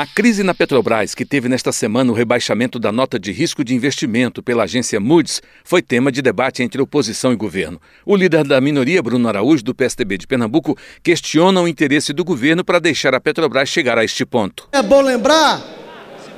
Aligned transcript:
A 0.00 0.06
crise 0.06 0.44
na 0.44 0.54
Petrobras, 0.54 1.12
que 1.12 1.24
teve 1.24 1.48
nesta 1.48 1.72
semana 1.72 2.12
o 2.12 2.14
rebaixamento 2.14 2.78
da 2.78 2.92
nota 2.92 3.18
de 3.18 3.32
risco 3.32 3.64
de 3.64 3.74
investimento 3.74 4.40
pela 4.40 4.62
agência 4.62 5.00
Moody's, 5.00 5.42
foi 5.64 5.82
tema 5.82 6.12
de 6.12 6.22
debate 6.22 6.62
entre 6.62 6.80
oposição 6.80 7.32
e 7.32 7.36
governo. 7.36 7.80
O 8.06 8.14
líder 8.14 8.44
da 8.44 8.60
minoria, 8.60 9.02
Bruno 9.02 9.28
Araújo, 9.28 9.64
do 9.64 9.74
PSDB 9.74 10.16
de 10.16 10.28
Pernambuco, 10.28 10.78
questiona 11.02 11.60
o 11.60 11.66
interesse 11.66 12.12
do 12.12 12.24
governo 12.24 12.64
para 12.64 12.78
deixar 12.78 13.12
a 13.12 13.18
Petrobras 13.18 13.68
chegar 13.68 13.98
a 13.98 14.04
este 14.04 14.24
ponto. 14.24 14.68
É 14.70 14.80
bom 14.80 15.00
lembrar 15.00 15.60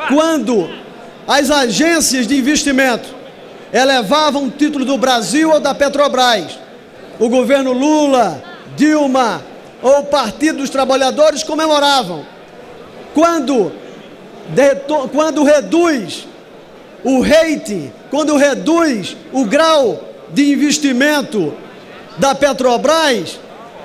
quando 0.08 0.70
as 1.28 1.50
agências 1.50 2.26
de 2.26 2.38
investimento 2.38 3.14
elevavam 3.70 4.46
o 4.46 4.50
título 4.50 4.86
do 4.86 4.96
Brasil 4.96 5.50
ou 5.50 5.60
da 5.60 5.74
Petrobras. 5.74 6.58
O 7.18 7.28
governo 7.28 7.74
Lula, 7.74 8.42
Dilma 8.74 9.44
ou 9.82 10.00
o 10.00 10.06
Partido 10.06 10.60
dos 10.60 10.70
Trabalhadores 10.70 11.42
comemoravam 11.42 12.39
quando, 13.14 13.72
quando 15.12 15.44
reduz 15.44 16.26
o 17.02 17.20
rate, 17.20 17.92
quando 18.10 18.36
reduz 18.36 19.16
o 19.32 19.44
grau 19.44 20.08
de 20.32 20.52
investimento 20.52 21.52
da 22.18 22.34
Petrobras, 22.34 23.38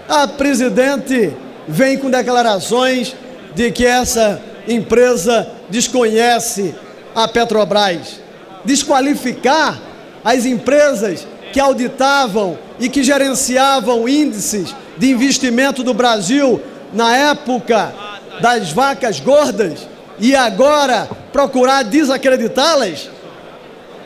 a 0.07 0.27
presidente 0.27 1.33
vem 1.67 1.97
com 1.97 2.09
declarações 2.09 3.15
de 3.53 3.71
que 3.71 3.85
essa 3.85 4.41
empresa 4.67 5.47
desconhece 5.69 6.75
a 7.15 7.27
Petrobras. 7.27 8.19
Desqualificar 8.63 9.79
as 10.23 10.45
empresas 10.45 11.25
que 11.53 11.59
auditavam 11.59 12.57
e 12.79 12.89
que 12.89 13.03
gerenciavam 13.03 14.09
índices 14.09 14.75
de 14.97 15.09
investimento 15.09 15.83
do 15.83 15.93
Brasil 15.93 16.61
na 16.93 17.15
época 17.15 17.93
das 18.41 18.71
vacas 18.71 19.19
gordas 19.19 19.87
e 20.19 20.35
agora 20.35 21.07
procurar 21.31 21.83
desacreditá-las? 21.83 23.09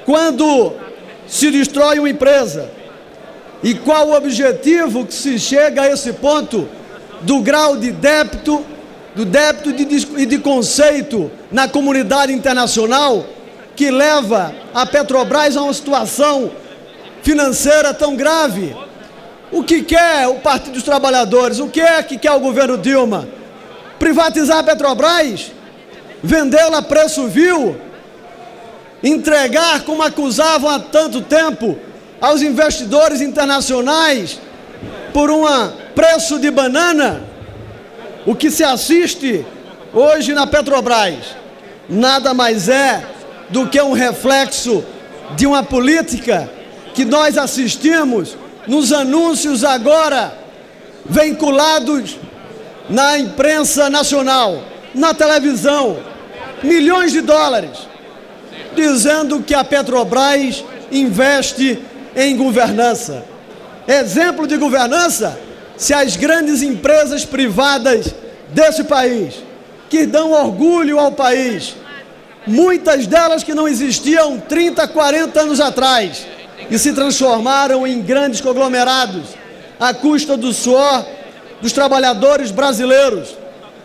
Quando 0.05 0.73
se 1.27 1.51
destrói 1.51 1.99
uma 1.99 2.09
empresa, 2.09 2.69
e 3.61 3.73
qual 3.73 4.07
o 4.07 4.15
objetivo 4.15 5.05
que 5.05 5.13
se 5.13 5.37
chega 5.37 5.83
a 5.83 5.89
esse 5.89 6.13
ponto 6.13 6.67
do 7.21 7.41
grau 7.41 7.75
de 7.77 7.91
débito, 7.91 8.65
do 9.15 9.25
débito 9.25 9.69
e 10.17 10.25
de 10.25 10.37
conceito 10.37 11.29
na 11.51 11.67
comunidade 11.67 12.31
internacional 12.31 13.25
que 13.75 13.91
leva 13.91 14.53
a 14.73 14.85
Petrobras 14.85 15.57
a 15.57 15.61
uma 15.61 15.73
situação 15.73 16.51
financeira 17.21 17.93
tão 17.93 18.15
grave? 18.15 18.75
O 19.51 19.63
que 19.63 19.81
quer 19.81 20.27
o 20.27 20.35
Partido 20.35 20.73
dos 20.73 20.83
Trabalhadores? 20.83 21.59
O 21.59 21.67
que 21.67 21.81
é 21.81 22.01
que 22.01 22.17
quer 22.17 22.31
o 22.31 22.39
governo 22.39 22.77
Dilma? 22.77 23.27
Privatizar 23.99 24.59
a 24.59 24.63
Petrobras, 24.63 25.51
vendê-la 26.23 26.79
a 26.79 26.81
preço 26.81 27.27
vil, 27.27 27.75
entregar, 29.03 29.83
como 29.83 30.01
acusavam 30.01 30.69
há 30.69 30.79
tanto 30.79 31.21
tempo, 31.21 31.77
aos 32.19 32.41
investidores 32.41 33.21
internacionais 33.21 34.39
por 35.13 35.29
um 35.29 35.43
preço 35.93 36.39
de 36.39 36.49
banana, 36.49 37.21
o 38.25 38.35
que 38.35 38.49
se 38.49 38.63
assiste 38.63 39.45
hoje 39.93 40.33
na 40.33 40.47
Petrobras 40.47 41.39
nada 41.89 42.33
mais 42.33 42.69
é 42.69 43.03
do 43.49 43.67
que 43.67 43.81
um 43.81 43.93
reflexo 43.93 44.83
de 45.35 45.47
uma 45.47 45.63
política 45.63 46.49
que 46.93 47.03
nós 47.03 47.37
assistimos 47.37 48.37
nos 48.67 48.93
anúncios 48.93 49.63
agora 49.63 50.37
vinculados 51.05 52.17
na 52.89 53.19
imprensa 53.19 53.89
nacional, 53.89 54.63
na 54.93 55.13
televisão, 55.13 55.99
milhões 56.63 57.11
de 57.11 57.21
dólares, 57.21 57.87
dizendo 58.75 59.41
que 59.41 59.53
a 59.53 59.63
Petrobras 59.63 60.63
investe 60.91 61.79
em 62.15 62.35
governança. 62.35 63.23
Exemplo 63.87 64.47
de 64.47 64.57
governança, 64.57 65.39
se 65.77 65.93
as 65.93 66.15
grandes 66.15 66.61
empresas 66.61 67.25
privadas 67.25 68.13
desse 68.49 68.83
país, 68.83 69.35
que 69.89 70.05
dão 70.05 70.31
orgulho 70.31 70.99
ao 70.99 71.11
país, 71.11 71.75
muitas 72.45 73.07
delas 73.07 73.43
que 73.43 73.53
não 73.53 73.67
existiam 73.67 74.39
30, 74.39 74.87
40 74.87 75.41
anos 75.41 75.59
atrás, 75.59 76.25
e 76.69 76.77
se 76.77 76.93
transformaram 76.93 77.87
em 77.87 78.01
grandes 78.01 78.41
conglomerados, 78.41 79.29
à 79.79 79.93
custa 79.93 80.35
do 80.35 80.51
suor 80.51 81.05
dos 81.61 81.73
trabalhadores 81.73 82.51
brasileiros 82.51 83.37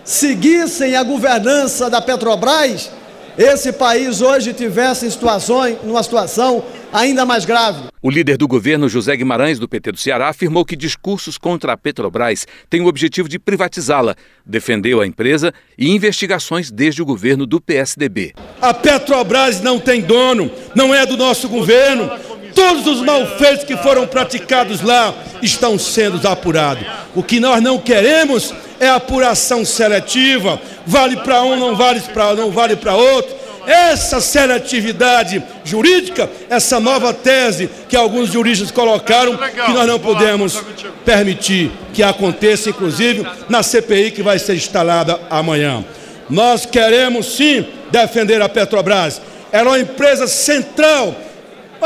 seguissem 0.04 0.94
a 0.96 1.02
governança 1.02 1.88
da 1.88 2.00
Petrobras, 2.00 2.90
esse 3.36 3.72
país 3.72 4.20
hoje 4.20 4.52
tivesse 4.52 5.10
situações, 5.10 5.78
numa 5.82 6.02
situação 6.04 6.64
ainda 6.92 7.26
mais 7.26 7.44
grave. 7.44 7.88
O 8.00 8.08
líder 8.08 8.36
do 8.36 8.46
governo, 8.46 8.88
José 8.88 9.16
Guimarães, 9.16 9.58
do 9.58 9.68
PT 9.68 9.90
do 9.90 9.98
Ceará, 9.98 10.28
afirmou 10.28 10.64
que 10.64 10.76
discursos 10.76 11.36
contra 11.36 11.72
a 11.72 11.76
Petrobras 11.76 12.46
têm 12.70 12.82
o 12.82 12.86
objetivo 12.86 13.28
de 13.28 13.40
privatizá-la. 13.40 14.14
Defendeu 14.46 15.00
a 15.00 15.06
empresa 15.06 15.52
e 15.76 15.90
investigações 15.90 16.70
desde 16.70 17.02
o 17.02 17.04
governo 17.04 17.44
do 17.44 17.60
PSDB. 17.60 18.34
A 18.62 18.72
Petrobras 18.72 19.60
não 19.60 19.80
tem 19.80 20.00
dono, 20.00 20.48
não 20.72 20.94
é 20.94 21.04
do 21.04 21.16
nosso 21.16 21.48
governo. 21.48 22.08
Todos 22.54 22.86
os 22.86 23.00
malfeitos 23.00 23.64
que 23.64 23.76
foram 23.76 24.06
praticados 24.06 24.80
lá 24.80 25.12
estão 25.42 25.78
sendo 25.78 26.26
apurados. 26.26 26.84
O 27.14 27.22
que 27.22 27.40
nós 27.40 27.60
não 27.62 27.78
queremos 27.78 28.54
é 28.78 28.88
apuração 28.88 29.64
seletiva, 29.64 30.60
vale 30.86 31.16
para 31.16 31.42
um, 31.42 31.56
não 31.56 31.74
vale 31.74 32.00
para 32.00 32.34
não 32.34 32.50
vale 32.50 32.76
para 32.76 32.94
outro. 32.94 33.34
Essa 33.66 34.20
seletividade 34.20 35.42
jurídica, 35.64 36.30
essa 36.50 36.78
nova 36.78 37.14
tese 37.14 37.70
que 37.88 37.96
alguns 37.96 38.30
juristas 38.30 38.70
colocaram, 38.70 39.36
que 39.36 39.72
nós 39.72 39.86
não 39.86 39.98
podemos 39.98 40.62
permitir 41.04 41.72
que 41.92 42.02
aconteça, 42.02 42.68
inclusive 42.68 43.26
na 43.48 43.62
CPI 43.62 44.10
que 44.10 44.22
vai 44.22 44.38
ser 44.38 44.54
instalada 44.54 45.18
amanhã. 45.30 45.82
Nós 46.28 46.66
queremos 46.66 47.36
sim 47.36 47.66
defender 47.90 48.40
a 48.42 48.48
Petrobras. 48.48 49.20
Ela 49.50 49.70
é 49.70 49.70
uma 49.70 49.78
empresa 49.78 50.26
central 50.26 51.14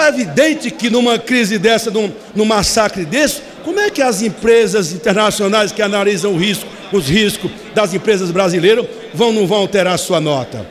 é 0.01 0.09
evidente 0.09 0.71
que 0.71 0.91
numa 0.91 1.19
crise 1.19 1.59
dessa, 1.59 1.91
num, 1.91 2.13
num 2.35 2.45
massacre 2.45 3.05
desse, 3.05 3.43
como 3.65 3.81
é 3.81 3.91
que 3.91 4.01
as 4.01 4.23
empresas 4.23 4.93
internacionais 4.93 5.73
que 5.73 5.83
analisam 5.83 6.37
risco, 6.37 6.67
os 6.93 7.09
riscos 7.09 7.51
das 7.75 7.93
empresas 7.93 8.31
brasileiras 8.31 8.87
vão 9.13 9.33
não 9.33 9.47
vão 9.47 9.59
alterar 9.59 9.99
sua 9.99 10.21
nota? 10.21 10.67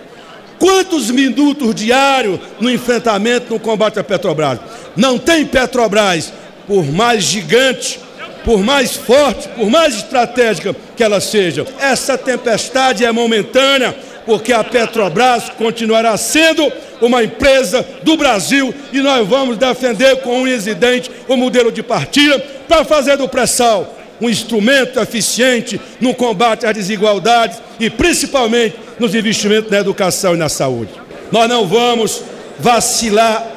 Quantos 0.60 1.12
minutos 1.12 1.76
diários 1.76 2.40
no 2.60 2.70
enfrentamento, 2.70 3.54
no 3.54 3.60
combate 3.60 4.00
à 4.00 4.04
Petrobras? 4.04 4.60
Não 4.96 5.20
tem 5.20 5.46
Petrobras, 5.46 6.34
por 6.66 6.84
mais 6.92 7.24
gigante, 7.24 8.00
por 8.44 8.64
mais 8.64 8.96
forte, 8.96 9.48
por 9.50 9.70
mais 9.70 9.96
estratégica 9.96 10.76
que 10.96 11.04
ela 11.04 11.20
seja. 11.20 11.66
Essa 11.80 12.18
tempestade 12.18 13.06
é 13.06 13.12
momentânea, 13.12 13.96
porque 14.28 14.52
a 14.52 14.62
Petrobras 14.62 15.50
continuará 15.58 16.18
sendo 16.18 16.70
uma 17.02 17.24
empresa 17.24 17.84
do 18.04 18.18
Brasil 18.18 18.76
e 18.92 19.00
nós 19.00 19.26
vamos 19.26 19.58
defender 19.58 20.18
com 20.18 20.42
um 20.42 20.48
incidente 20.48 21.10
o 21.30 21.38
modelo 21.38 21.72
de 21.72 21.82
partida 21.82 22.38
para 22.68 22.84
fazer 22.84 23.16
do 23.16 23.30
pré-sal 23.30 23.96
um 24.20 24.30
instrumento 24.30 25.00
eficiente 25.00 25.80
no 26.02 26.14
combate 26.14 26.66
às 26.66 26.74
desigualdades 26.74 27.60
e 27.80 27.90
principalmente 27.90 28.76
nos 29.00 29.16
investimentos 29.16 29.72
na 29.72 29.78
educação 29.78 30.34
e 30.34 30.38
na 30.38 30.50
saúde. 30.50 30.92
Nós 31.32 31.48
não 31.48 31.66
vamos 31.68 32.24
vacilar 32.60 33.48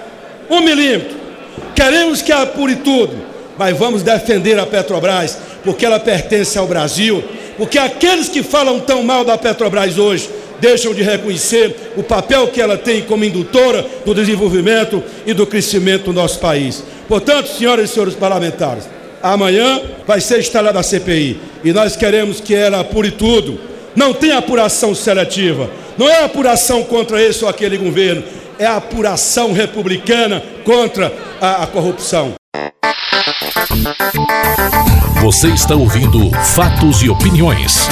um 0.49 0.61
milímetro. 0.61 1.17
Queremos 1.75 2.21
que 2.21 2.31
apure 2.31 2.77
tudo, 2.77 3.17
mas 3.59 3.77
vamos 3.77 4.03
defender 4.03 4.59
a 4.59 4.67
Petrobras 4.67 5.39
porque 5.65 5.85
ela 5.85 5.99
pertence 5.99 6.59
ao 6.59 6.67
Brasil, 6.67 7.25
porque 7.57 7.79
aqueles 7.79 8.29
que 8.29 8.43
falam 8.43 8.79
tão 8.79 9.03
mal 9.03 9.25
da 9.25 9.37
Petrobras 9.37 9.99
hoje 9.99 10.29
deixam 10.61 10.95
de 10.95 11.03
reconhecer 11.03 11.93
o 11.97 12.03
papel 12.03 12.49
que 12.49 12.61
ela 12.61 12.77
tem 12.77 13.03
como 13.03 13.25
indutora 13.25 13.85
do 14.05 14.15
desenvolvimento 14.15 15.03
e 15.27 15.33
do 15.33 15.47
crescimento 15.47 16.05
do 16.05 16.13
nosso 16.13 16.39
país. 16.39 16.83
Portanto, 17.09 17.49
senhoras 17.49 17.91
e 17.91 17.93
senhores 17.93 18.15
parlamentares, 18.15 18.89
amanhã 19.23 19.81
vai 20.07 20.21
ser 20.21 20.39
instalada 20.39 20.79
a 20.79 20.83
CPI 20.83 21.41
e 21.65 21.73
nós 21.73 21.97
queremos 21.97 22.41
que 22.41 22.55
ela 22.55 22.81
apure 22.81 23.11
tudo. 23.11 23.59
Não 23.97 24.15
tem 24.15 24.33
apuração 24.33 24.95
seletiva, 24.95 25.69
não 25.99 26.09
é 26.09 26.23
apuração 26.23 26.85
contra 26.85 27.21
esse 27.21 27.43
ou 27.43 27.51
aquele 27.51 27.77
governo, 27.77 28.23
é 28.59 28.67
apuração 28.67 29.53
republicana 29.53 30.43
contra 30.65 31.13
a, 31.41 31.65
a 31.65 31.67
corrupção. 31.67 32.35
Você 35.23 35.49
está 35.49 35.75
ouvindo 35.75 36.31
Fatos 36.55 37.03
e 37.03 37.09
Opiniões. 37.09 37.89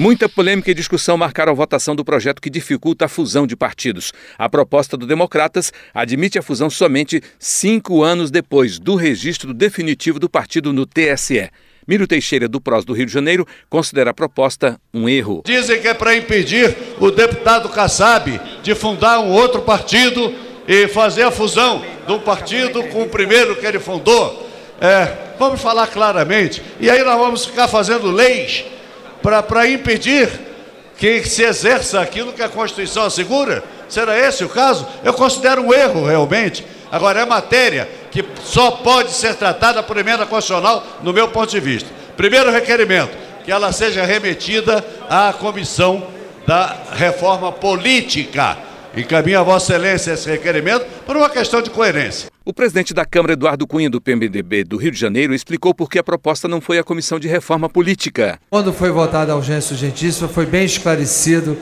Muita 0.00 0.30
polêmica 0.30 0.70
e 0.70 0.74
discussão 0.74 1.18
marcaram 1.18 1.52
a 1.52 1.54
votação 1.54 1.94
do 1.94 2.02
projeto 2.02 2.40
que 2.40 2.48
dificulta 2.48 3.04
a 3.04 3.08
fusão 3.08 3.46
de 3.46 3.54
partidos. 3.54 4.14
A 4.38 4.48
proposta 4.48 4.96
do 4.96 5.06
Democratas 5.06 5.74
admite 5.92 6.38
a 6.38 6.42
fusão 6.42 6.70
somente 6.70 7.22
cinco 7.38 8.02
anos 8.02 8.30
depois 8.30 8.78
do 8.78 8.94
registro 8.94 9.52
definitivo 9.52 10.18
do 10.18 10.26
partido 10.26 10.72
no 10.72 10.86
TSE. 10.86 11.50
Miro 11.86 12.06
Teixeira, 12.06 12.48
do 12.48 12.62
PROS 12.62 12.86
do 12.86 12.94
Rio 12.94 13.04
de 13.04 13.12
Janeiro, 13.12 13.46
considera 13.68 14.08
a 14.08 14.14
proposta 14.14 14.80
um 14.94 15.06
erro. 15.06 15.42
Dizem 15.44 15.78
que 15.82 15.88
é 15.88 15.92
para 15.92 16.16
impedir 16.16 16.74
o 16.98 17.10
deputado 17.10 17.68
Kassab 17.68 18.40
de 18.62 18.74
fundar 18.74 19.20
um 19.20 19.30
outro 19.30 19.60
partido 19.60 20.34
e 20.66 20.88
fazer 20.88 21.24
a 21.24 21.30
fusão 21.30 21.84
um 22.08 22.18
partido 22.20 22.82
com 22.84 23.02
o 23.02 23.08
primeiro 23.10 23.54
que 23.56 23.66
ele 23.66 23.78
fundou. 23.78 24.48
É, 24.80 25.34
vamos 25.38 25.60
falar 25.60 25.88
claramente. 25.88 26.62
E 26.80 26.88
aí 26.88 27.04
nós 27.04 27.18
vamos 27.18 27.44
ficar 27.44 27.68
fazendo 27.68 28.10
leis 28.10 28.64
para 29.22 29.68
impedir 29.68 30.28
que 30.96 31.24
se 31.24 31.42
exerça 31.42 32.00
aquilo 32.00 32.32
que 32.32 32.42
a 32.42 32.48
Constituição 32.48 33.04
assegura? 33.04 33.64
Será 33.88 34.18
esse 34.18 34.44
o 34.44 34.48
caso? 34.48 34.86
Eu 35.02 35.12
considero 35.12 35.62
um 35.62 35.72
erro, 35.72 36.06
realmente. 36.06 36.64
Agora, 36.92 37.20
é 37.20 37.24
matéria 37.24 37.88
que 38.10 38.24
só 38.44 38.70
pode 38.72 39.12
ser 39.12 39.34
tratada 39.34 39.82
por 39.82 39.96
emenda 39.96 40.26
constitucional, 40.26 40.84
no 41.02 41.12
meu 41.12 41.28
ponto 41.28 41.50
de 41.50 41.60
vista. 41.60 41.88
Primeiro 42.16 42.50
requerimento, 42.50 43.16
que 43.44 43.52
ela 43.52 43.72
seja 43.72 44.04
remetida 44.04 44.84
à 45.08 45.32
comissão 45.32 46.06
da 46.46 46.76
reforma 46.92 47.52
política. 47.52 48.58
Encaminho 48.96 49.40
a 49.40 49.42
Vossa 49.42 49.72
Excelência 49.72 50.12
esse 50.12 50.28
requerimento 50.28 50.84
por 51.06 51.16
uma 51.16 51.30
questão 51.30 51.62
de 51.62 51.70
coerência. 51.70 52.29
O 52.42 52.54
presidente 52.54 52.94
da 52.94 53.04
Câmara, 53.04 53.34
Eduardo 53.34 53.66
Cunha, 53.66 53.90
do 53.90 54.00
PMDB 54.00 54.64
do 54.64 54.78
Rio 54.78 54.90
de 54.90 54.98
Janeiro, 54.98 55.34
explicou 55.34 55.74
por 55.74 55.90
que 55.90 55.98
a 55.98 56.02
proposta 56.02 56.48
não 56.48 56.58
foi 56.58 56.78
à 56.78 56.82
Comissão 56.82 57.20
de 57.20 57.28
Reforma 57.28 57.68
Política. 57.68 58.40
Quando 58.48 58.72
foi 58.72 58.90
votada 58.90 59.32
a 59.32 59.36
urgência 59.36 59.74
urgentíssima, 59.74 60.26
foi 60.26 60.46
bem 60.46 60.64
esclarecido 60.64 61.54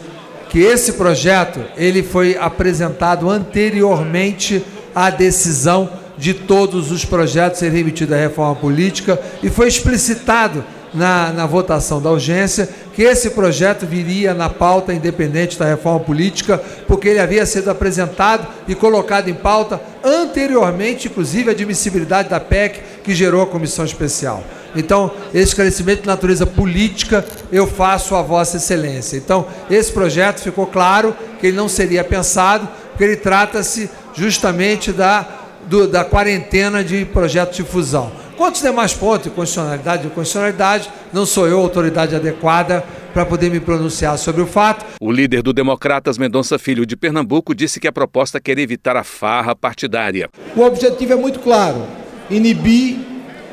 que 0.48 0.60
esse 0.60 0.92
projeto 0.92 1.60
ele 1.76 2.00
foi 2.04 2.36
apresentado 2.36 3.28
anteriormente 3.28 4.64
à 4.94 5.10
decisão 5.10 5.90
de 6.16 6.32
todos 6.32 6.92
os 6.92 7.04
projetos 7.04 7.58
serem 7.58 7.78
remetidos 7.78 8.14
à 8.14 8.18
reforma 8.18 8.54
política 8.54 9.20
e 9.42 9.50
foi 9.50 9.66
explicitado 9.66 10.64
na, 10.94 11.32
na 11.32 11.46
votação 11.46 12.00
da 12.00 12.10
urgência 12.10 12.68
que 12.94 13.02
esse 13.02 13.30
projeto 13.30 13.86
viria 13.86 14.34
na 14.34 14.48
pauta 14.48 14.92
independente 14.92 15.58
da 15.58 15.66
reforma 15.66 16.00
política, 16.00 16.58
porque 16.98 17.10
ele 17.10 17.20
havia 17.20 17.46
sido 17.46 17.70
apresentado 17.70 18.44
e 18.66 18.74
colocado 18.74 19.28
em 19.28 19.34
pauta 19.34 19.80
anteriormente, 20.02 21.06
inclusive, 21.06 21.48
a 21.48 21.52
admissibilidade 21.52 22.28
da 22.28 22.40
PEC 22.40 22.80
que 23.04 23.14
gerou 23.14 23.40
a 23.40 23.46
comissão 23.46 23.84
especial. 23.84 24.42
Então, 24.74 25.12
esse 25.32 25.50
esclarecimento 25.50 26.02
de 26.02 26.08
natureza 26.08 26.44
política 26.44 27.24
eu 27.52 27.68
faço 27.68 28.16
a 28.16 28.22
Vossa 28.22 28.56
Excelência. 28.56 29.16
Então, 29.16 29.46
esse 29.70 29.92
projeto 29.92 30.40
ficou 30.40 30.66
claro 30.66 31.16
que 31.38 31.46
ele 31.46 31.56
não 31.56 31.68
seria 31.68 32.02
pensado, 32.02 32.68
porque 32.90 33.04
ele 33.04 33.16
trata-se 33.16 33.88
justamente 34.12 34.90
da, 34.90 35.24
do, 35.66 35.86
da 35.86 36.04
quarentena 36.04 36.82
de 36.82 37.04
projetos 37.04 37.56
de 37.56 37.62
fusão. 37.62 38.10
Quanto 38.36 38.54
aos 38.54 38.62
demais 38.62 38.92
pontos 38.92 39.24
de 39.24 39.30
constitucionalidade 39.30 40.04
e 40.04 40.10
constitucionalidade, 40.10 40.90
não 41.12 41.24
sou 41.24 41.46
eu 41.46 41.60
a 41.60 41.62
autoridade 41.62 42.16
adequada 42.16 42.84
para 43.18 43.26
poder 43.26 43.50
me 43.50 43.58
pronunciar 43.58 44.16
sobre 44.16 44.40
o 44.40 44.46
fato. 44.46 44.86
O 45.00 45.10
líder 45.10 45.42
do 45.42 45.52
Democratas, 45.52 46.16
Mendonça 46.16 46.56
Filho 46.56 46.86
de 46.86 46.96
Pernambuco, 46.96 47.52
disse 47.52 47.80
que 47.80 47.88
a 47.88 47.92
proposta 47.92 48.40
quer 48.40 48.56
evitar 48.60 48.96
a 48.96 49.02
farra 49.02 49.56
partidária. 49.56 50.30
O 50.54 50.62
objetivo 50.62 51.14
é 51.14 51.16
muito 51.16 51.40
claro: 51.40 51.84
inibir 52.30 52.96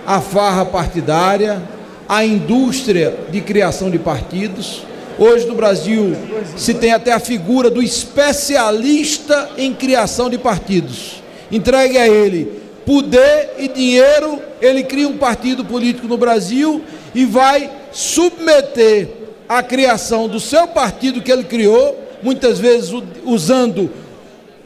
a 0.06 0.22
farra 0.22 0.66
partidária, 0.66 1.60
a 2.08 2.24
indústria 2.24 3.18
de 3.32 3.42
criação 3.42 3.90
de 3.90 3.98
partidos. 3.98 4.84
Hoje 5.18 5.48
no 5.48 5.56
Brasil 5.56 6.16
se 6.56 6.76
tem 6.76 6.94
até 6.94 7.12
a 7.12 7.20
figura 7.20 7.68
do 7.72 7.82
especialista 7.82 9.50
em 9.58 9.74
criação 9.74 10.30
de 10.30 10.38
partidos. 10.38 11.24
Entregue 11.52 11.98
a 11.98 12.08
ele 12.08 12.62
poder 12.86 13.56
e 13.58 13.68
dinheiro, 13.68 14.40
ele 14.62 14.84
cria 14.84 15.08
um 15.08 15.18
partido 15.18 15.66
político 15.66 16.08
no 16.08 16.20
Brasil 16.20 16.84
e 17.16 17.26
vai 17.26 17.72
submeter 17.92 19.25
a 19.48 19.62
criação 19.62 20.28
do 20.28 20.40
seu 20.40 20.68
partido 20.68 21.22
que 21.22 21.32
ele 21.32 21.44
criou, 21.44 22.00
muitas 22.22 22.60
vezes 22.60 22.92
usando 23.24 23.92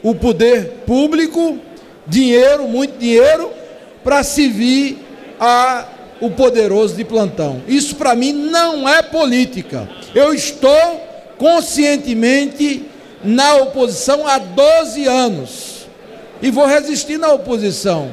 o 0.02 0.14
poder 0.14 0.82
público, 0.86 1.58
dinheiro, 2.06 2.66
muito 2.66 2.98
dinheiro, 2.98 3.50
para 4.02 4.22
servir 4.22 4.98
a 5.38 5.86
o 6.20 6.30
poderoso 6.30 6.94
de 6.94 7.04
plantão. 7.04 7.62
Isso 7.66 7.96
para 7.96 8.14
mim 8.14 8.32
não 8.32 8.86
é 8.88 9.02
política. 9.02 9.88
Eu 10.14 10.34
estou 10.34 11.08
conscientemente 11.38 12.84
na 13.24 13.56
oposição 13.56 14.26
há 14.26 14.38
12 14.38 15.06
anos 15.06 15.86
e 16.42 16.50
vou 16.50 16.66
resistir 16.66 17.18
na 17.18 17.32
oposição. 17.32 18.10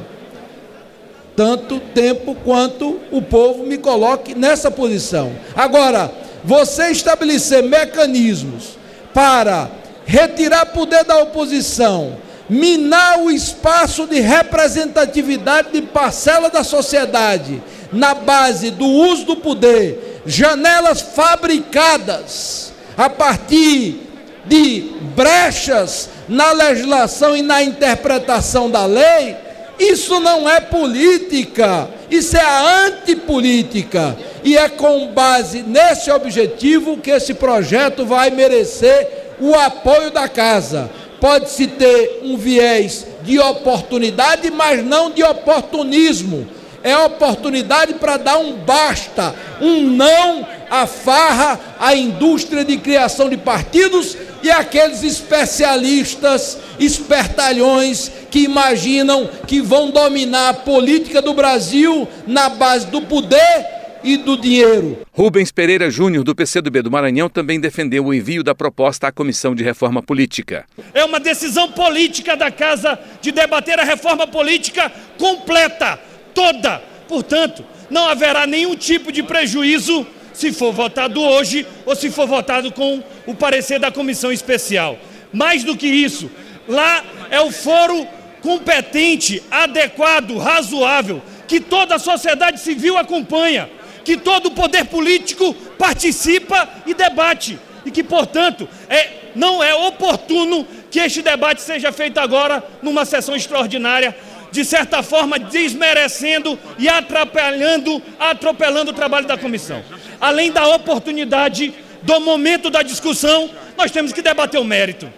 Tanto 1.35 1.79
tempo 1.93 2.35
quanto 2.43 2.99
o 3.11 3.21
povo 3.21 3.65
me 3.65 3.77
coloque 3.77 4.33
nessa 4.33 4.71
posição. 4.71 5.33
Agora, 5.55 6.09
você 6.47 6.91
estabelecer 6.91 7.61
mecanismos 7.61 8.77
para 9.13 9.69
retirar 10.05 10.67
poder 10.67 11.03
da 11.03 11.17
oposição, 11.17 12.15
minar 12.49 13.19
o 13.19 13.29
espaço 13.29 14.07
de 14.07 14.21
representatividade 14.21 15.71
de 15.73 15.81
parcela 15.81 16.49
da 16.49 16.63
sociedade 16.63 17.61
na 17.91 18.13
base 18.13 18.71
do 18.71 18.85
uso 18.85 19.25
do 19.25 19.35
poder, 19.35 20.21
janelas 20.25 21.01
fabricadas 21.01 22.71
a 22.97 23.09
partir 23.09 24.07
de 24.45 24.93
brechas 25.17 26.09
na 26.29 26.53
legislação 26.53 27.35
e 27.35 27.41
na 27.41 27.61
interpretação 27.61 28.71
da 28.71 28.85
lei, 28.85 29.35
isso 29.79 30.19
não 30.19 30.49
é 30.49 30.59
política, 30.59 31.89
isso 32.09 32.35
é 32.35 32.41
a 32.41 32.85
antipolítica. 32.85 34.17
E 34.43 34.57
é 34.57 34.69
com 34.69 35.07
base 35.07 35.61
nesse 35.61 36.09
objetivo 36.09 36.97
que 36.97 37.11
esse 37.11 37.33
projeto 37.33 38.05
vai 38.05 38.29
merecer 38.29 39.35
o 39.39 39.53
apoio 39.53 40.09
da 40.11 40.27
casa. 40.27 40.89
Pode-se 41.19 41.67
ter 41.67 42.21
um 42.23 42.37
viés 42.37 43.05
de 43.23 43.39
oportunidade, 43.39 44.49
mas 44.51 44.83
não 44.83 45.11
de 45.11 45.23
oportunismo. 45.23 46.47
É 46.83 46.97
oportunidade 46.97 47.95
para 47.95 48.17
dar 48.17 48.37
um 48.37 48.53
basta, 48.53 49.35
um 49.59 49.81
não 49.81 50.47
à 50.69 50.85
farra, 50.85 51.59
à 51.79 51.95
indústria 51.95 52.63
de 52.63 52.77
criação 52.77 53.29
de 53.29 53.37
partidos 53.37 54.15
e 54.43 54.49
aqueles 54.49 55.03
especialistas, 55.03 56.57
espertalhões 56.79 58.11
que 58.29 58.39
imaginam 58.39 59.29
que 59.47 59.61
vão 59.61 59.91
dominar 59.91 60.49
a 60.49 60.53
política 60.53 61.21
do 61.21 61.33
Brasil 61.33 62.07
na 62.25 62.49
base 62.49 62.87
do 62.87 63.01
poder 63.01 63.77
e 64.03 64.17
do 64.17 64.37
dinheiro. 64.37 64.99
Rubens 65.11 65.51
Pereira 65.51 65.89
Júnior, 65.89 66.23
do 66.23 66.35
PCdoB 66.35 66.81
do 66.81 66.91
Maranhão, 66.91 67.29
também 67.29 67.59
defendeu 67.59 68.05
o 68.05 68.13
envio 68.13 68.43
da 68.43 68.55
proposta 68.55 69.07
à 69.07 69.11
Comissão 69.11 69.55
de 69.55 69.63
Reforma 69.63 70.01
Política. 70.01 70.65
É 70.93 71.03
uma 71.03 71.19
decisão 71.19 71.71
política 71.71 72.35
da 72.37 72.51
Casa 72.51 72.97
de 73.21 73.31
debater 73.31 73.79
a 73.79 73.83
reforma 73.83 74.27
política 74.27 74.91
completa, 75.17 75.99
toda. 76.33 76.81
Portanto, 77.07 77.63
não 77.89 78.07
haverá 78.07 78.45
nenhum 78.45 78.75
tipo 78.75 79.11
de 79.11 79.23
prejuízo 79.23 80.05
se 80.37 80.53
for 80.53 80.71
votado 80.71 81.19
hoje 81.19 81.65
ou 81.83 81.95
se 81.95 82.11
for 82.11 82.27
votado 82.27 82.71
com 82.71 83.01
o 83.25 83.33
parecer 83.33 83.79
da 83.79 83.91
comissão 83.91 84.31
especial. 84.31 84.99
Mais 85.33 85.63
do 85.63 85.75
que 85.75 85.87
isso, 85.87 86.29
lá 86.67 87.03
é 87.31 87.41
o 87.41 87.51
foro 87.51 88.07
competente, 88.39 89.41
adequado, 89.49 90.37
razoável, 90.37 91.23
que 91.47 91.59
toda 91.59 91.95
a 91.95 91.99
sociedade 91.99 92.59
civil 92.59 92.99
acompanha, 92.99 93.67
que 94.05 94.15
todo 94.15 94.45
o 94.45 94.51
poder 94.51 94.85
político 94.85 95.55
participa 95.75 96.69
e 96.85 96.93
debate, 96.93 97.57
e 97.83 97.89
que, 97.89 98.03
portanto, 98.03 98.69
é, 98.87 99.31
não 99.33 99.63
é 99.63 99.73
oportuno 99.73 100.67
que 100.91 100.99
este 100.99 101.23
debate 101.23 101.63
seja 101.63 101.91
feito 101.91 102.19
agora 102.19 102.63
numa 102.83 103.05
sessão 103.05 103.35
extraordinária 103.35 104.15
de 104.51 104.63
certa 104.63 105.03
forma 105.03 105.37
desmerecendo 105.37 106.57
e 106.79 106.87
atrapalhando, 106.87 108.01
atropelando 108.19 108.91
o 108.91 108.93
trabalho 108.93 109.27
da 109.27 109.37
comissão. 109.37 109.83
Além 110.19 110.51
da 110.51 110.67
oportunidade 110.67 111.73
do 112.01 112.19
momento 112.19 112.69
da 112.69 112.81
discussão, 112.81 113.49
nós 113.77 113.91
temos 113.91 114.11
que 114.13 114.21
debater 114.21 114.59
o 114.59 114.63
mérito. 114.63 115.11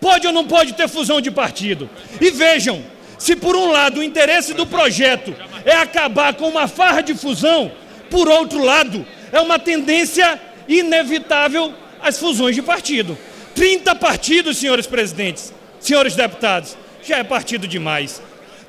Pode 0.00 0.26
ou 0.26 0.32
não 0.32 0.44
pode 0.44 0.74
ter 0.74 0.88
fusão 0.88 1.20
de 1.20 1.30
partido? 1.30 1.88
E 2.20 2.30
vejam, 2.30 2.84
se 3.18 3.34
por 3.34 3.56
um 3.56 3.70
lado 3.70 4.00
o 4.00 4.02
interesse 4.02 4.54
do 4.54 4.66
projeto 4.66 5.34
é 5.64 5.72
acabar 5.72 6.34
com 6.34 6.48
uma 6.48 6.68
farra 6.68 7.00
de 7.00 7.14
fusão, 7.14 7.72
por 8.10 8.28
outro 8.28 8.62
lado, 8.62 9.06
é 9.32 9.40
uma 9.40 9.58
tendência 9.58 10.40
inevitável 10.68 11.72
às 12.00 12.18
fusões 12.18 12.54
de 12.54 12.62
partido. 12.62 13.18
30 13.54 13.94
partidos, 13.94 14.58
senhores 14.58 14.86
presidentes, 14.86 15.52
senhores 15.80 16.14
deputados, 16.14 16.76
já 17.02 17.18
é 17.18 17.24
partido 17.24 17.66
demais. 17.66 18.20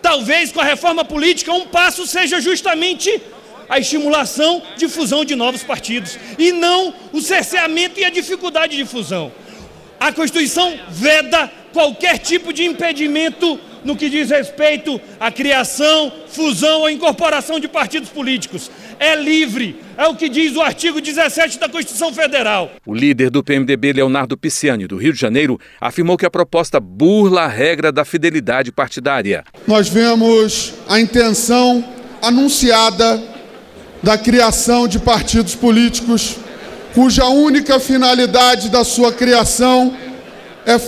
Talvez 0.01 0.51
com 0.51 0.61
a 0.61 0.63
reforma 0.63 1.03
política 1.03 1.51
um 1.51 1.67
passo 1.67 2.07
seja 2.07 2.39
justamente 2.39 3.21
a 3.69 3.79
estimulação 3.79 4.61
de 4.75 4.87
fusão 4.87 5.25
de 5.25 5.35
novos 5.35 5.63
partidos 5.63 6.17
e 6.37 6.51
não 6.51 6.93
o 7.11 7.21
cerceamento 7.21 7.99
e 7.99 8.05
a 8.05 8.09
dificuldade 8.09 8.75
de 8.75 8.85
fusão. 8.85 9.31
A 9.99 10.11
Constituição 10.11 10.77
veda 10.89 11.51
qualquer 11.73 12.19
tipo 12.19 12.53
de 12.53 12.65
impedimento 12.65 13.59
no 13.83 13.95
que 13.95 14.09
diz 14.09 14.29
respeito 14.29 14.99
à 15.19 15.31
criação, 15.31 16.11
fusão 16.27 16.81
ou 16.81 16.89
incorporação 16.89 17.59
de 17.59 17.67
partidos 17.67 18.09
políticos. 18.09 18.69
É 18.99 19.15
livre, 19.15 19.79
é 19.95 20.05
o 20.07 20.15
que 20.15 20.27
diz 20.27 20.55
o 20.55 20.61
artigo 20.61 20.99
17 20.99 21.59
da 21.59 21.69
Constituição 21.69 22.13
Federal. 22.13 22.71
O 22.85 22.93
líder 22.93 23.29
do 23.29 23.43
PMDB, 23.43 23.93
Leonardo 23.93 24.37
Pisciani, 24.37 24.87
do 24.87 24.97
Rio 24.97 25.13
de 25.13 25.19
Janeiro, 25.19 25.59
afirmou 25.79 26.17
que 26.17 26.25
a 26.25 26.31
proposta 26.31 26.79
burla 26.79 27.43
a 27.43 27.47
regra 27.47 27.91
da 27.91 28.03
fidelidade 28.03 28.71
partidária. 28.71 29.43
Nós 29.67 29.87
vemos 29.87 30.73
a 30.87 30.99
intenção 30.99 31.83
anunciada 32.21 33.36
da 34.01 34.17
criação 34.17 34.87
de 34.87 34.99
partidos 34.99 35.55
políticos 35.55 36.37
cuja 36.97 37.25
única 37.25 37.79
finalidade 37.79 38.69
da 38.69 38.83
sua 38.83 39.11
criação 39.11 39.95
é 40.65 40.79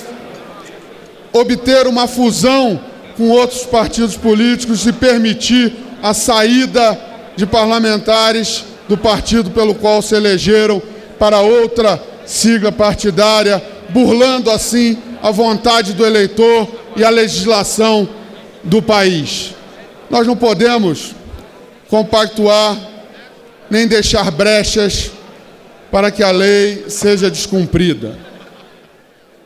obter 1.31 1.85
uma 1.85 2.07
fusão 2.07 2.81
com 3.15 3.29
outros 3.29 3.63
partidos 3.63 4.17
políticos 4.17 4.87
e 4.87 4.91
permitir 4.91 5.71
a 6.01 6.13
saída 6.15 6.99
de 7.35 7.45
parlamentares 7.45 8.65
do 8.87 8.97
partido 8.97 9.51
pelo 9.51 9.75
qual 9.75 10.01
se 10.01 10.15
elegeram 10.15 10.81
para 11.19 11.41
outra 11.41 12.01
sigla 12.25 12.71
partidária, 12.71 13.61
burlando 13.89 14.49
assim 14.49 14.97
a 15.21 15.29
vontade 15.29 15.93
do 15.93 16.03
eleitor 16.03 16.67
e 16.95 17.03
a 17.03 17.09
legislação 17.11 18.09
do 18.63 18.81
país. 18.81 19.53
Nós 20.09 20.25
não 20.25 20.35
podemos 20.35 21.13
compactuar 21.87 22.75
nem 23.69 23.87
deixar 23.87 24.29
brechas 24.31 25.11
para 25.91 26.11
que 26.11 26.23
a 26.23 26.31
lei 26.31 26.85
seja 26.87 27.29
descumprida. 27.29 28.17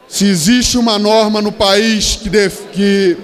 Se 0.08 0.26
existe 0.26 0.78
uma 0.78 1.00
norma 1.00 1.42
no 1.42 1.52
país 1.52 2.16
que, 2.16 2.30
que, 2.72 3.18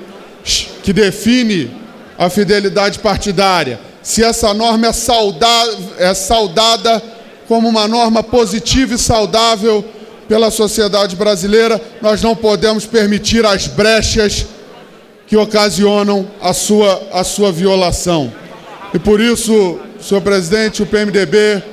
que 0.83 0.93
define 0.93 1.71
a 2.17 2.29
fidelidade 2.29 2.99
partidária, 2.99 3.79
se 4.01 4.23
essa 4.23 4.53
norma 4.53 4.87
é, 4.87 4.91
é 6.09 6.13
saudada 6.13 7.01
como 7.47 7.67
uma 7.67 7.87
norma 7.87 8.23
positiva 8.23 8.95
e 8.95 8.97
saudável 8.97 9.85
pela 10.27 10.51
sociedade 10.51 11.15
brasileira, 11.15 11.81
nós 12.01 12.21
não 12.21 12.35
podemos 12.35 12.85
permitir 12.85 13.45
as 13.45 13.67
brechas 13.67 14.45
que 15.27 15.35
ocasionam 15.35 16.27
a 16.41 16.53
sua, 16.53 17.09
a 17.11 17.23
sua 17.23 17.51
violação. 17.51 18.31
E 18.93 18.99
por 18.99 19.19
isso, 19.19 19.79
senhor 20.01 20.21
presidente, 20.21 20.81
o 20.81 20.85
PMDB, 20.85 21.63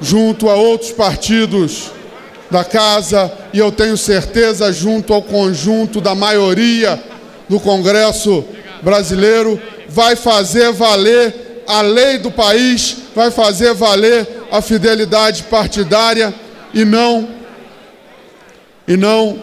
junto 0.00 0.48
a 0.48 0.54
outros 0.54 0.90
partidos 0.92 1.90
da 2.50 2.64
casa, 2.64 3.30
e 3.52 3.58
eu 3.58 3.70
tenho 3.70 3.96
certeza, 3.96 4.72
junto 4.72 5.12
ao 5.12 5.22
conjunto 5.22 6.00
da 6.00 6.14
maioria 6.14 7.02
do 7.48 7.60
Congresso 7.60 8.44
brasileiro, 8.82 9.60
vai 9.88 10.16
fazer 10.16 10.72
valer 10.72 11.62
a 11.66 11.82
lei 11.82 12.18
do 12.18 12.30
país, 12.30 12.96
vai 13.14 13.30
fazer 13.30 13.74
valer 13.74 14.26
a 14.50 14.62
fidelidade 14.62 15.42
partidária 15.44 16.34
e 16.72 16.84
não 16.84 17.28
e 18.86 18.96
não 18.96 19.38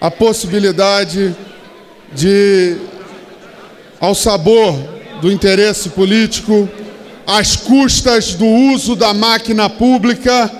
a 0.00 0.10
possibilidade 0.10 1.36
de 2.12 2.76
ao 4.00 4.14
sabor 4.14 4.74
do 5.20 5.30
interesse 5.30 5.90
político, 5.90 6.66
às 7.30 7.54
custas 7.54 8.34
do 8.34 8.44
uso 8.44 8.96
da 8.96 9.14
máquina 9.14 9.70
pública, 9.70 10.50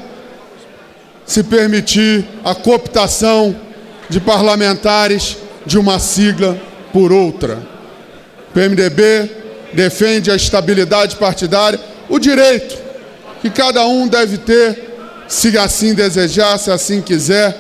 se 1.26 1.42
permitir 1.42 2.24
a 2.44 2.54
cooptação 2.54 3.56
de 4.08 4.20
parlamentares 4.20 5.36
de 5.66 5.76
uma 5.76 5.98
sigla 5.98 6.56
por 6.92 7.12
outra. 7.12 7.58
PMDB 8.54 9.30
defende 9.72 10.30
a 10.30 10.36
estabilidade 10.36 11.16
partidária, 11.16 11.80
o 12.08 12.20
direito 12.20 12.78
que 13.42 13.50
cada 13.50 13.84
um 13.86 14.06
deve 14.06 14.38
ter, 14.38 15.24
se 15.26 15.58
assim 15.58 15.92
desejar, 15.92 16.56
se 16.56 16.70
assim 16.70 17.02
quiser, 17.02 17.56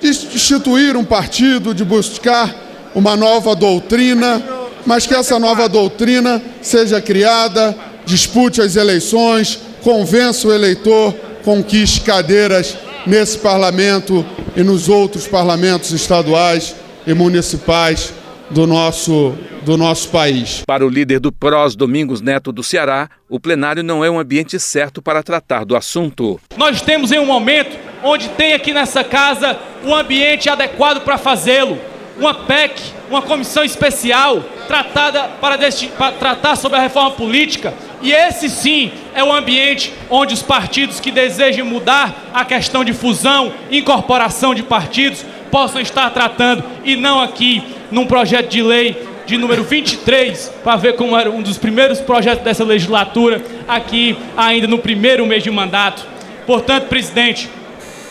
de 0.00 0.08
instituir 0.08 0.96
um 0.96 1.04
partido, 1.04 1.74
de 1.74 1.84
buscar 1.84 2.54
uma 2.94 3.16
nova 3.16 3.56
doutrina, 3.56 4.40
mas 4.86 5.06
que 5.06 5.14
essa 5.14 5.40
nova 5.40 5.68
doutrina 5.68 6.40
seja 6.62 7.00
criada, 7.00 7.74
dispute 8.04 8.60
as 8.60 8.76
eleições, 8.76 9.60
convença 9.82 10.48
o 10.48 10.52
eleitor, 10.52 11.14
conquiste 11.44 12.00
cadeiras 12.00 12.76
nesse 13.06 13.38
parlamento 13.38 14.24
e 14.56 14.62
nos 14.62 14.88
outros 14.88 15.26
parlamentos 15.26 15.90
estaduais 15.92 16.74
e 17.06 17.12
municipais 17.12 18.12
do 18.50 18.66
nosso, 18.66 19.34
do 19.62 19.76
nosso 19.76 20.08
país. 20.08 20.62
Para 20.66 20.86
o 20.86 20.88
líder 20.88 21.20
do 21.20 21.32
PROS, 21.32 21.74
Domingos 21.74 22.20
Neto 22.20 22.52
do 22.52 22.62
Ceará, 22.62 23.08
o 23.28 23.40
plenário 23.40 23.82
não 23.82 24.04
é 24.04 24.10
um 24.10 24.18
ambiente 24.18 24.58
certo 24.58 25.02
para 25.02 25.22
tratar 25.22 25.64
do 25.64 25.76
assunto. 25.76 26.40
Nós 26.56 26.80
temos 26.80 27.12
em 27.12 27.18
um 27.18 27.26
momento 27.26 27.76
onde 28.02 28.28
tem 28.30 28.52
aqui 28.52 28.72
nessa 28.72 29.02
casa 29.02 29.58
um 29.84 29.94
ambiente 29.94 30.48
adequado 30.48 31.02
para 31.02 31.18
fazê-lo. 31.18 31.78
Uma 32.16 32.32
PEC, 32.32 32.80
uma 33.10 33.22
comissão 33.22 33.64
especial 33.64 34.42
tratada 34.68 35.24
para, 35.40 35.58
para 35.98 36.12
tratar 36.12 36.56
sobre 36.56 36.78
a 36.78 36.82
reforma 36.82 37.10
política. 37.12 37.74
E 38.00 38.12
esse 38.12 38.48
sim 38.48 38.92
é 39.14 39.24
o 39.24 39.32
ambiente 39.32 39.92
onde 40.08 40.34
os 40.34 40.42
partidos 40.42 41.00
que 41.00 41.10
desejem 41.10 41.64
mudar 41.64 42.30
a 42.32 42.44
questão 42.44 42.84
de 42.84 42.92
fusão, 42.92 43.52
incorporação 43.70 44.54
de 44.54 44.62
partidos, 44.62 45.24
possam 45.50 45.80
estar 45.80 46.10
tratando 46.10 46.64
e 46.84 46.96
não 46.96 47.20
aqui 47.20 47.62
num 47.90 48.06
projeto 48.06 48.48
de 48.48 48.62
lei 48.62 48.96
de 49.26 49.38
número 49.38 49.64
23, 49.64 50.52
para 50.62 50.76
ver 50.76 50.96
como 50.96 51.16
era 51.16 51.30
um 51.30 51.40
dos 51.40 51.56
primeiros 51.56 52.00
projetos 52.00 52.44
dessa 52.44 52.64
legislatura, 52.64 53.42
aqui 53.66 54.16
ainda 54.36 54.66
no 54.66 54.78
primeiro 54.78 55.26
mês 55.26 55.42
de 55.42 55.50
mandato. 55.50 56.04
Portanto, 56.46 56.88
presidente, 56.88 57.48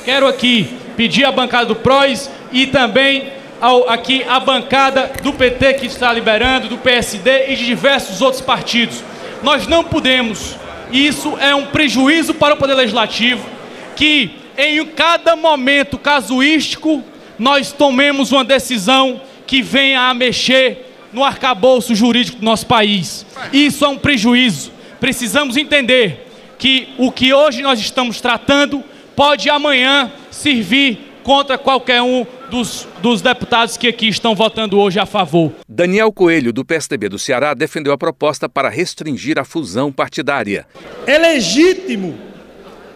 quero 0.03 0.27
aqui 0.27 0.75
pedir 0.97 1.25
à 1.25 1.31
bancada 1.31 1.67
do 1.67 1.75
PROS 1.75 2.29
e 2.51 2.67
também 2.67 3.27
ao, 3.63 3.89
aqui 3.89 4.25
a 4.27 4.41
bancada 4.41 5.09
do 5.23 5.31
PT 5.31 5.75
que 5.75 5.85
está 5.85 6.11
liberando, 6.11 6.67
do 6.67 6.77
PSD 6.77 7.47
e 7.47 7.55
de 7.55 7.65
diversos 7.65 8.21
outros 8.21 8.41
partidos. 8.41 9.01
Nós 9.41 9.67
não 9.67 9.85
podemos, 9.85 10.57
e 10.91 11.07
isso 11.07 11.37
é 11.39 11.55
um 11.55 11.67
prejuízo 11.67 12.33
para 12.33 12.55
o 12.55 12.57
Poder 12.57 12.73
Legislativo, 12.73 13.47
que 13.95 14.31
em 14.57 14.85
cada 14.87 15.37
momento 15.37 15.97
casuístico 15.97 17.01
nós 17.39 17.71
tomemos 17.71 18.33
uma 18.33 18.43
decisão 18.43 19.21
que 19.47 19.61
venha 19.61 20.09
a 20.09 20.13
mexer 20.13 20.93
no 21.13 21.23
arcabouço 21.23 21.95
jurídico 21.95 22.39
do 22.39 22.45
nosso 22.45 22.65
país. 22.65 23.25
Isso 23.53 23.85
é 23.85 23.87
um 23.87 23.97
prejuízo. 23.97 24.73
Precisamos 24.99 25.55
entender 25.55 26.27
que 26.59 26.89
o 26.97 27.13
que 27.13 27.33
hoje 27.33 27.61
nós 27.61 27.79
estamos 27.79 28.19
tratando 28.19 28.83
pode 29.15 29.49
amanhã 29.49 30.11
servir 30.29 31.12
contra 31.23 31.57
qualquer 31.57 32.01
um 32.01 32.25
dos, 32.51 32.87
dos, 33.01 33.21
deputados 33.21 33.77
que 33.77 33.87
aqui 33.87 34.07
estão 34.07 34.35
votando 34.35 34.79
hoje 34.79 34.99
a 34.99 35.05
favor. 35.05 35.51
Daniel 35.67 36.11
Coelho, 36.11 36.53
do 36.53 36.65
PSDB 36.65 37.09
do 37.09 37.17
Ceará, 37.17 37.53
defendeu 37.53 37.93
a 37.93 37.97
proposta 37.97 38.47
para 38.47 38.69
restringir 38.69 39.39
a 39.39 39.45
fusão 39.45 39.91
partidária. 39.91 40.67
É 41.07 41.17
legítimo 41.17 42.15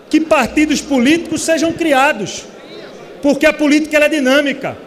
que 0.10 0.22
partidos 0.22 0.81
políticos 0.81 1.41
sejam 1.41 1.74
criados, 1.74 2.46
porque 3.22 3.46
a 3.46 3.53
política 3.53 3.98
é 3.98 4.10
dinâmica. 4.10 4.77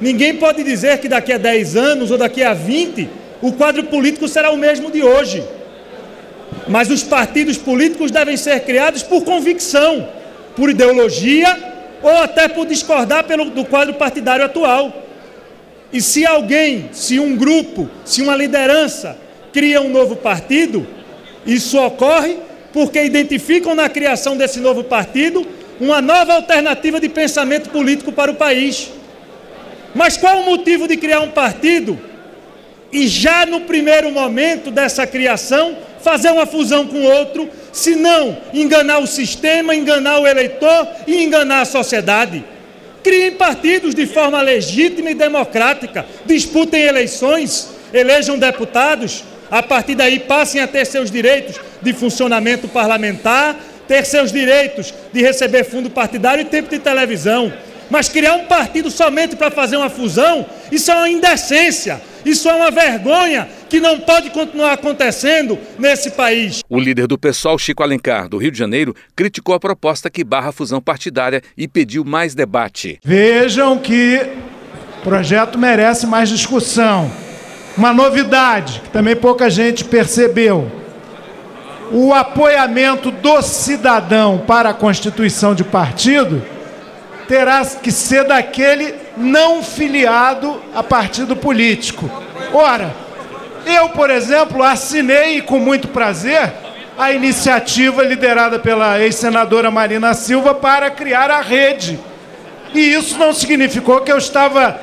Ninguém 0.00 0.36
pode 0.36 0.64
dizer 0.64 0.98
que 0.98 1.08
daqui 1.08 1.32
a 1.32 1.38
10 1.38 1.76
anos 1.76 2.10
ou 2.10 2.18
daqui 2.18 2.42
a 2.42 2.52
20 2.52 3.08
o 3.40 3.52
quadro 3.52 3.84
político 3.84 4.26
será 4.26 4.50
o 4.50 4.56
mesmo 4.56 4.90
de 4.90 5.02
hoje. 5.02 5.44
Mas 6.68 6.90
os 6.90 7.02
partidos 7.02 7.56
políticos 7.56 8.10
devem 8.10 8.36
ser 8.36 8.60
criados 8.60 9.02
por 9.02 9.22
convicção, 9.24 10.08
por 10.56 10.70
ideologia 10.70 11.75
ou 12.06 12.18
até 12.18 12.46
por 12.46 12.64
discordar 12.66 13.24
pelo, 13.24 13.46
do 13.46 13.64
quadro 13.64 13.94
partidário 13.94 14.44
atual. 14.44 15.02
E 15.92 16.00
se 16.00 16.24
alguém, 16.24 16.88
se 16.92 17.18
um 17.18 17.36
grupo, 17.36 17.90
se 18.04 18.22
uma 18.22 18.36
liderança 18.36 19.18
cria 19.52 19.82
um 19.82 19.88
novo 19.88 20.14
partido, 20.14 20.86
isso 21.44 21.76
ocorre 21.80 22.36
porque 22.72 23.02
identificam 23.02 23.74
na 23.74 23.88
criação 23.88 24.36
desse 24.36 24.60
novo 24.60 24.84
partido 24.84 25.44
uma 25.80 26.00
nova 26.00 26.34
alternativa 26.34 27.00
de 27.00 27.08
pensamento 27.08 27.70
político 27.70 28.12
para 28.12 28.30
o 28.30 28.36
país. 28.36 28.88
Mas 29.92 30.16
qual 30.16 30.42
o 30.42 30.44
motivo 30.44 30.86
de 30.86 30.96
criar 30.96 31.22
um 31.22 31.30
partido 31.32 31.98
e 32.92 33.08
já 33.08 33.44
no 33.44 33.62
primeiro 33.62 34.12
momento 34.12 34.70
dessa 34.70 35.08
criação 35.08 35.76
fazer 36.06 36.30
uma 36.30 36.46
fusão 36.46 36.86
com 36.86 37.02
outro, 37.02 37.50
se 37.72 37.96
não 37.96 38.38
enganar 38.54 39.00
o 39.00 39.08
sistema, 39.08 39.74
enganar 39.74 40.20
o 40.20 40.26
eleitor 40.26 40.86
e 41.04 41.24
enganar 41.24 41.62
a 41.62 41.64
sociedade? 41.64 42.44
Criem 43.02 43.32
partidos 43.32 43.92
de 43.92 44.06
forma 44.06 44.40
legítima 44.40 45.10
e 45.10 45.14
democrática, 45.14 46.06
disputem 46.24 46.82
eleições, 46.82 47.70
elejam 47.92 48.38
deputados, 48.38 49.24
A 49.50 49.62
partir 49.62 49.94
daí, 49.94 50.18
passem 50.18 50.60
a 50.60 50.66
ter 50.66 50.84
seus 50.84 51.08
direitos 51.08 51.60
de 51.80 51.92
funcionamento 51.92 52.66
parlamentar, 52.66 53.56
ter 53.86 54.04
seus 54.04 54.32
direitos 54.32 54.92
de 55.12 55.22
receber 55.22 55.64
fundo 55.64 55.88
partidário 55.88 56.42
e 56.42 56.44
tempo 56.44 56.68
de 56.68 56.80
televisão. 56.80 57.52
Mas 57.88 58.08
criar 58.08 58.34
um 58.34 58.46
partido 58.46 58.90
somente 58.90 59.36
para 59.36 59.50
fazer 59.50 59.76
uma 59.76 59.88
fusão, 59.88 60.44
isso 60.72 60.90
é 60.90 60.96
uma 60.96 61.08
indecência, 61.08 62.00
isso 62.24 62.48
é 62.48 62.54
uma 62.54 62.70
vergonha 62.72 63.48
que 63.68 63.80
não 63.80 64.00
pode 64.00 64.30
continuar 64.30 64.72
acontecendo 64.72 65.58
nesse 65.78 66.12
país. 66.12 66.62
O 66.68 66.78
líder 66.78 67.06
do 67.06 67.18
PSOL, 67.18 67.58
Chico 67.58 67.82
Alencar, 67.82 68.28
do 68.28 68.38
Rio 68.38 68.50
de 68.50 68.58
Janeiro, 68.58 68.94
criticou 69.14 69.54
a 69.54 69.60
proposta 69.60 70.10
que 70.10 70.24
barra 70.24 70.50
a 70.50 70.52
fusão 70.52 70.80
partidária 70.80 71.42
e 71.56 71.66
pediu 71.66 72.04
mais 72.04 72.34
debate. 72.34 72.98
Vejam 73.04 73.78
que 73.78 74.20
o 74.98 75.02
projeto 75.02 75.58
merece 75.58 76.06
mais 76.06 76.28
discussão. 76.28 77.10
Uma 77.76 77.92
novidade 77.92 78.80
que 78.84 78.90
também 78.90 79.14
pouca 79.14 79.50
gente 79.50 79.84
percebeu. 79.84 80.70
O 81.92 82.12
apoiamento 82.12 83.10
do 83.10 83.42
cidadão 83.42 84.38
para 84.46 84.70
a 84.70 84.74
constituição 84.74 85.54
de 85.54 85.62
partido 85.62 86.42
terá 87.28 87.64
que 87.64 87.92
ser 87.92 88.24
daquele 88.24 88.94
não 89.16 89.62
filiado 89.62 90.60
a 90.74 90.82
partido 90.82 91.36
político. 91.36 92.10
Ora, 92.52 93.05
eu, 93.66 93.88
por 93.90 94.10
exemplo, 94.10 94.62
assinei 94.62 95.42
com 95.42 95.58
muito 95.58 95.88
prazer 95.88 96.52
a 96.96 97.12
iniciativa 97.12 98.02
liderada 98.02 98.58
pela 98.58 99.00
ex-senadora 99.00 99.70
Marina 99.70 100.14
Silva 100.14 100.54
para 100.54 100.90
criar 100.90 101.30
a 101.30 101.40
rede. 101.40 101.98
E 102.72 102.80
isso 102.94 103.18
não 103.18 103.32
significou 103.32 104.00
que 104.00 104.10
eu 104.10 104.18
estava 104.18 104.80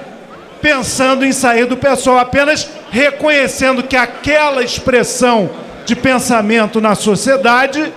pensando 0.61 1.25
em 1.25 1.31
sair 1.31 1.65
do 1.65 1.75
pessoal, 1.77 2.19
apenas 2.19 2.69
reconhecendo 2.91 3.83
que 3.83 3.95
aquela 3.95 4.63
expressão 4.63 5.49
de 5.85 5.95
pensamento 5.95 6.79
na 6.79 6.95
sociedade 6.95 7.91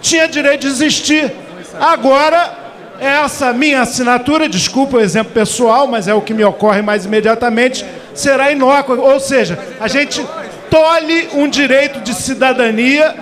tinha 0.00 0.28
direito 0.28 0.62
de 0.62 0.68
existir. 0.68 1.32
Agora, 1.78 2.65
essa 3.00 3.52
minha 3.52 3.82
assinatura, 3.82 4.48
desculpa 4.48 4.96
o 4.96 5.00
exemplo 5.00 5.32
pessoal, 5.32 5.86
mas 5.86 6.08
é 6.08 6.14
o 6.14 6.20
que 6.20 6.34
me 6.34 6.44
ocorre 6.44 6.82
mais 6.82 7.04
imediatamente, 7.04 7.84
será 8.14 8.50
inócua. 8.50 8.96
Ou 8.96 9.20
seja, 9.20 9.58
a 9.80 9.88
gente 9.88 10.24
tolhe 10.70 11.28
um 11.34 11.48
direito 11.48 12.00
de 12.00 12.14
cidadania 12.14 13.14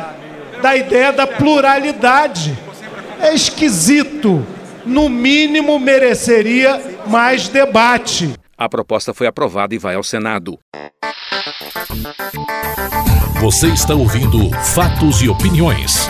da 0.62 0.76
ideia 0.76 1.12
da 1.12 1.26
pluralidade. 1.26 2.56
É 3.20 3.34
esquisito. 3.34 4.46
No 4.84 5.08
mínimo, 5.08 5.78
mereceria 5.78 6.80
mais 7.06 7.48
debate. 7.48 8.34
A 8.56 8.68
proposta 8.68 9.14
foi 9.14 9.26
aprovada 9.26 9.74
e 9.74 9.78
vai 9.78 9.94
ao 9.94 10.02
Senado. 10.02 10.58
Você 13.40 13.68
está 13.68 13.94
ouvindo 13.94 14.50
Fatos 14.74 15.22
e 15.22 15.28
Opiniões. 15.28 16.06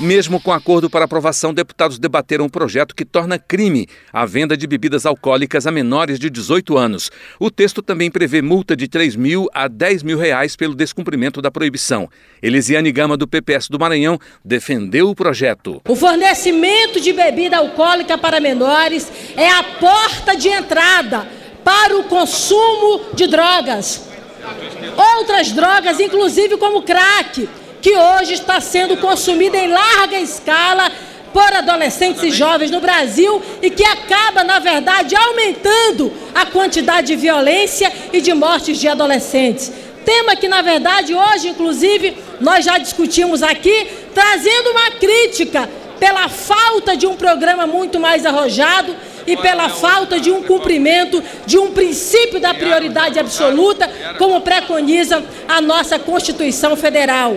Mesmo 0.00 0.40
com 0.40 0.52
acordo 0.52 0.88
para 0.88 1.06
aprovação, 1.06 1.52
deputados 1.52 1.98
debateram 1.98 2.44
um 2.44 2.48
projeto 2.48 2.94
que 2.94 3.04
torna 3.04 3.36
crime 3.36 3.88
a 4.12 4.24
venda 4.24 4.56
de 4.56 4.64
bebidas 4.64 5.04
alcoólicas 5.04 5.66
a 5.66 5.72
menores 5.72 6.20
de 6.20 6.30
18 6.30 6.78
anos. 6.78 7.10
O 7.40 7.50
texto 7.50 7.82
também 7.82 8.08
prevê 8.08 8.40
multa 8.40 8.76
de 8.76 8.86
3 8.86 9.16
mil 9.16 9.48
a 9.52 9.66
10 9.66 10.04
mil 10.04 10.16
reais 10.16 10.54
pelo 10.54 10.76
descumprimento 10.76 11.42
da 11.42 11.50
proibição. 11.50 12.08
Elisiane 12.40 12.92
Gama, 12.92 13.16
do 13.16 13.26
PPS 13.26 13.68
do 13.68 13.76
Maranhão, 13.76 14.20
defendeu 14.44 15.10
o 15.10 15.16
projeto. 15.16 15.82
O 15.88 15.96
fornecimento 15.96 17.00
de 17.00 17.12
bebida 17.12 17.56
alcoólica 17.56 18.16
para 18.16 18.38
menores 18.38 19.10
é 19.36 19.50
a 19.50 19.64
porta 19.64 20.36
de 20.36 20.46
entrada 20.46 21.26
para 21.64 21.98
o 21.98 22.04
consumo 22.04 23.00
de 23.14 23.26
drogas. 23.26 24.08
Outras 25.16 25.50
drogas, 25.50 25.98
inclusive 25.98 26.56
como 26.56 26.82
crack 26.82 27.48
que 27.80 27.96
hoje 27.96 28.34
está 28.34 28.60
sendo 28.60 28.96
consumida 28.96 29.56
em 29.56 29.68
larga 29.68 30.18
escala 30.18 30.90
por 31.32 31.52
adolescentes 31.52 32.22
e 32.22 32.30
jovens 32.30 32.70
no 32.70 32.80
Brasil 32.80 33.40
e 33.62 33.70
que 33.70 33.84
acaba, 33.84 34.42
na 34.42 34.58
verdade, 34.58 35.14
aumentando 35.14 36.12
a 36.34 36.46
quantidade 36.46 37.08
de 37.08 37.16
violência 37.16 37.92
e 38.12 38.20
de 38.20 38.32
mortes 38.34 38.78
de 38.78 38.88
adolescentes. 38.88 39.70
Tema 40.04 40.34
que, 40.36 40.48
na 40.48 40.62
verdade, 40.62 41.14
hoje, 41.14 41.48
inclusive, 41.48 42.16
nós 42.40 42.64
já 42.64 42.78
discutimos 42.78 43.42
aqui, 43.42 43.88
trazendo 44.14 44.70
uma 44.70 44.90
crítica 44.92 45.68
pela 46.00 46.28
falta 46.28 46.96
de 46.96 47.06
um 47.06 47.14
programa 47.14 47.66
muito 47.66 48.00
mais 48.00 48.24
arrojado 48.24 48.96
e 49.26 49.36
pela 49.36 49.68
falta 49.68 50.18
de 50.18 50.30
um 50.30 50.42
cumprimento 50.42 51.22
de 51.44 51.58
um 51.58 51.72
princípio 51.72 52.40
da 52.40 52.54
prioridade 52.54 53.18
absoluta, 53.18 53.90
como 54.16 54.40
preconiza 54.40 55.22
a 55.46 55.60
nossa 55.60 55.98
Constituição 55.98 56.74
Federal 56.74 57.36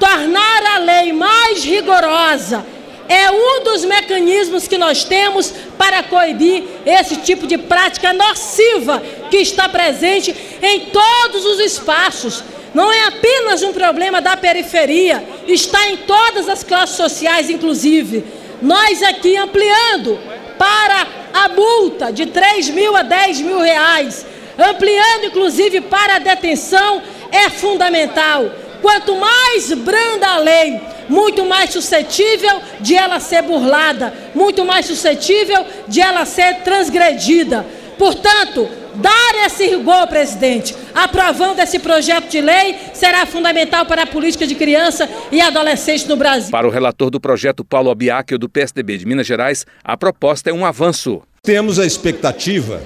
tornar 0.00 0.62
a 0.74 0.78
lei 0.78 1.12
mais 1.12 1.62
rigorosa 1.62 2.64
é 3.10 3.28
um 3.28 3.64
dos 3.64 3.84
mecanismos 3.84 4.68
que 4.68 4.78
nós 4.78 5.02
temos 5.02 5.52
para 5.76 6.00
coibir 6.04 6.62
esse 6.86 7.16
tipo 7.16 7.44
de 7.44 7.58
prática 7.58 8.12
nociva 8.12 9.02
que 9.28 9.38
está 9.38 9.68
presente 9.68 10.32
em 10.62 10.86
todos 10.86 11.44
os 11.44 11.58
espaços. 11.58 12.44
Não 12.72 12.92
é 12.92 13.06
apenas 13.06 13.64
um 13.64 13.72
problema 13.72 14.20
da 14.20 14.36
periferia, 14.36 15.24
está 15.48 15.88
em 15.88 15.96
todas 15.96 16.48
as 16.48 16.62
classes 16.62 16.94
sociais, 16.94 17.50
inclusive. 17.50 18.24
Nós 18.62 19.02
aqui 19.02 19.36
ampliando 19.36 20.16
para 20.56 21.06
a 21.34 21.48
multa 21.48 22.12
de 22.12 22.26
3 22.26 22.70
mil 22.70 22.96
a 22.96 23.02
10 23.02 23.40
mil 23.40 23.58
reais, 23.58 24.24
ampliando 24.56 25.24
inclusive 25.24 25.80
para 25.80 26.14
a 26.14 26.18
detenção, 26.20 27.02
é 27.32 27.50
fundamental. 27.50 28.52
Quanto 28.80 29.16
mais 29.16 29.72
branda 29.72 30.26
a 30.28 30.38
lei, 30.38 30.80
muito 31.08 31.44
mais 31.44 31.70
suscetível 31.70 32.60
de 32.80 32.94
ela 32.94 33.20
ser 33.20 33.42
burlada, 33.42 34.12
muito 34.34 34.64
mais 34.64 34.86
suscetível 34.86 35.64
de 35.88 36.00
ela 36.00 36.24
ser 36.24 36.62
transgredida. 36.62 37.66
Portanto, 37.98 38.68
dar 38.94 39.46
esse 39.46 39.66
rigor, 39.66 40.06
presidente, 40.06 40.74
aprovando 40.94 41.60
esse 41.60 41.78
projeto 41.78 42.28
de 42.28 42.40
lei, 42.40 42.76
será 42.94 43.26
fundamental 43.26 43.84
para 43.84 44.04
a 44.04 44.06
política 44.06 44.46
de 44.46 44.54
criança 44.54 45.08
e 45.30 45.40
adolescente 45.40 46.08
no 46.08 46.16
Brasil. 46.16 46.50
Para 46.50 46.66
o 46.66 46.70
relator 46.70 47.10
do 47.10 47.20
projeto, 47.20 47.64
Paulo 47.64 47.90
Abiaquio, 47.90 48.38
do 48.38 48.48
PSDB 48.48 48.98
de 48.98 49.06
Minas 49.06 49.26
Gerais, 49.26 49.66
a 49.84 49.96
proposta 49.96 50.48
é 50.48 50.52
um 50.52 50.64
avanço. 50.64 51.22
Temos 51.42 51.78
a 51.78 51.84
expectativa 51.84 52.80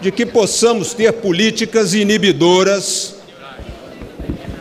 de 0.00 0.12
que 0.12 0.26
possamos 0.26 0.94
ter 0.94 1.12
políticas 1.14 1.94
inibidoras 1.94 3.17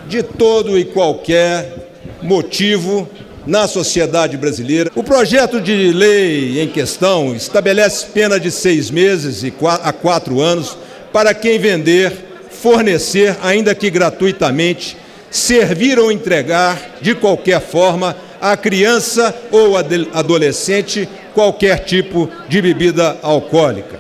de 0.08 0.24
todo 0.24 0.78
e 0.78 0.86
qualquer 0.86 1.74
motivo 2.22 3.08
na 3.46 3.68
sociedade 3.68 4.36
brasileira. 4.36 4.92
O 4.96 5.04
projeto 5.04 5.62
de 5.62 5.92
lei 5.92 6.62
em 6.62 6.68
questão 6.68 7.34
estabelece 7.34 8.08
pena 8.08 8.40
de 8.40 8.52
seis 8.52 8.92
meses 8.92 9.44
a 9.84 9.94
quatro 9.94 10.42
anos 10.42 10.78
para 11.14 11.34
quem 11.34 11.58
vender, 11.58 12.12
fornecer, 12.50 13.38
ainda 13.42 13.74
que 13.74 13.90
gratuitamente, 13.90 14.98
servir 15.32 15.98
ou 15.98 16.12
entregar 16.12 16.98
de 17.02 17.16
qualquer 17.16 17.62
forma 17.62 18.16
a 18.40 18.56
criança 18.56 19.34
ou 19.52 19.76
adolescente 19.78 21.08
qualquer 21.34 21.86
tipo 21.86 22.30
de 22.50 22.62
bebida 22.62 23.18
alcoólica. 23.22 24.00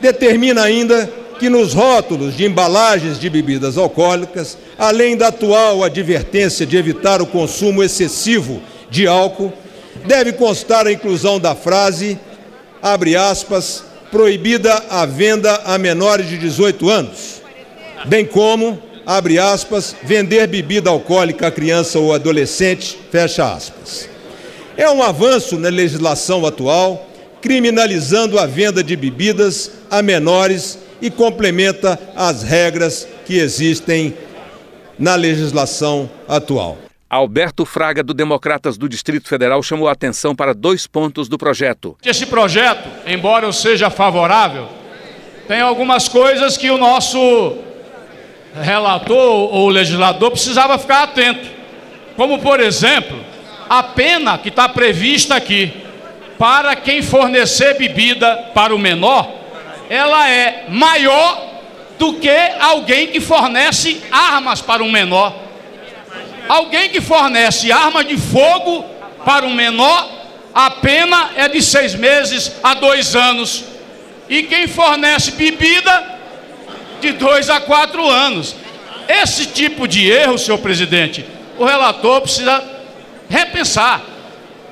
Determina 0.00 0.62
ainda 0.62 1.08
que 1.38 1.48
nos 1.48 1.72
rótulos 1.72 2.36
de 2.36 2.44
embalagens 2.44 3.18
de 3.18 3.28
bebidas 3.28 3.76
alcoólicas, 3.76 4.56
além 4.78 5.16
da 5.16 5.28
atual 5.28 5.82
advertência 5.82 6.64
de 6.64 6.76
evitar 6.76 7.20
o 7.20 7.26
consumo 7.26 7.82
excessivo 7.82 8.62
de 8.90 9.06
álcool, 9.06 9.52
deve 10.06 10.32
constar 10.32 10.86
a 10.86 10.92
inclusão 10.92 11.38
da 11.38 11.54
frase, 11.54 12.18
abre 12.80 13.16
aspas, 13.16 13.84
proibida 14.10 14.72
a 14.90 15.06
venda 15.06 15.62
a 15.64 15.78
menores 15.78 16.28
de 16.28 16.36
18 16.36 16.90
anos, 16.90 17.42
bem 18.06 18.24
como, 18.24 18.80
abre 19.06 19.38
aspas, 19.38 19.96
vender 20.02 20.46
bebida 20.46 20.90
alcoólica 20.90 21.46
a 21.46 21.50
criança 21.50 21.98
ou 21.98 22.12
adolescente, 22.12 22.98
fecha 23.10 23.52
aspas. 23.52 24.08
É 24.76 24.88
um 24.90 25.02
avanço 25.02 25.58
na 25.58 25.68
legislação 25.68 26.46
atual, 26.46 27.08
criminalizando 27.40 28.38
a 28.38 28.46
venda 28.46 28.82
de 28.82 28.96
bebidas 28.96 29.70
a 29.90 30.00
menores 30.02 30.78
e 31.02 31.10
complementa 31.10 31.98
as 32.14 32.44
regras 32.44 33.06
que 33.26 33.36
existem 33.36 34.16
na 34.96 35.16
legislação 35.16 36.08
atual. 36.28 36.78
Alberto 37.10 37.66
Fraga, 37.66 38.02
do 38.02 38.14
Democratas 38.14 38.78
do 38.78 38.88
Distrito 38.88 39.28
Federal, 39.28 39.62
chamou 39.62 39.88
a 39.88 39.92
atenção 39.92 40.34
para 40.34 40.54
dois 40.54 40.86
pontos 40.86 41.28
do 41.28 41.36
projeto. 41.36 41.96
Esse 42.02 42.24
projeto, 42.24 42.88
embora 43.04 43.44
eu 43.44 43.52
seja 43.52 43.90
favorável, 43.90 44.68
tem 45.48 45.60
algumas 45.60 46.08
coisas 46.08 46.56
que 46.56 46.70
o 46.70 46.78
nosso 46.78 47.58
relator 48.54 49.52
ou 49.52 49.68
legislador 49.68 50.30
precisava 50.30 50.78
ficar 50.78 51.02
atento. 51.02 51.50
Como, 52.16 52.38
por 52.38 52.60
exemplo, 52.60 53.18
a 53.68 53.82
pena 53.82 54.38
que 54.38 54.50
está 54.50 54.68
prevista 54.68 55.34
aqui 55.34 55.72
para 56.38 56.76
quem 56.76 57.02
fornecer 57.02 57.76
bebida 57.76 58.36
para 58.54 58.74
o 58.74 58.78
menor 58.78 59.41
ela 59.92 60.26
é 60.26 60.64
maior 60.70 61.50
do 61.98 62.14
que 62.14 62.34
alguém 62.58 63.08
que 63.08 63.20
fornece 63.20 64.00
armas 64.10 64.62
para 64.62 64.82
um 64.82 64.90
menor. 64.90 65.36
Alguém 66.48 66.88
que 66.88 67.02
fornece 67.02 67.70
arma 67.70 68.02
de 68.02 68.16
fogo 68.16 68.86
para 69.22 69.44
um 69.44 69.52
menor, 69.52 70.10
a 70.54 70.70
pena 70.70 71.32
é 71.36 71.46
de 71.46 71.60
seis 71.60 71.94
meses 71.94 72.52
a 72.62 72.72
dois 72.72 73.14
anos. 73.14 73.64
E 74.30 74.44
quem 74.44 74.66
fornece 74.66 75.32
bebida, 75.32 76.20
de 77.02 77.12
dois 77.12 77.50
a 77.50 77.60
quatro 77.60 78.08
anos. 78.08 78.56
Esse 79.06 79.44
tipo 79.44 79.86
de 79.86 80.10
erro, 80.10 80.38
senhor 80.38 80.56
presidente, 80.56 81.22
o 81.58 81.66
relator 81.66 82.22
precisa 82.22 82.64
repensar. 83.28 84.00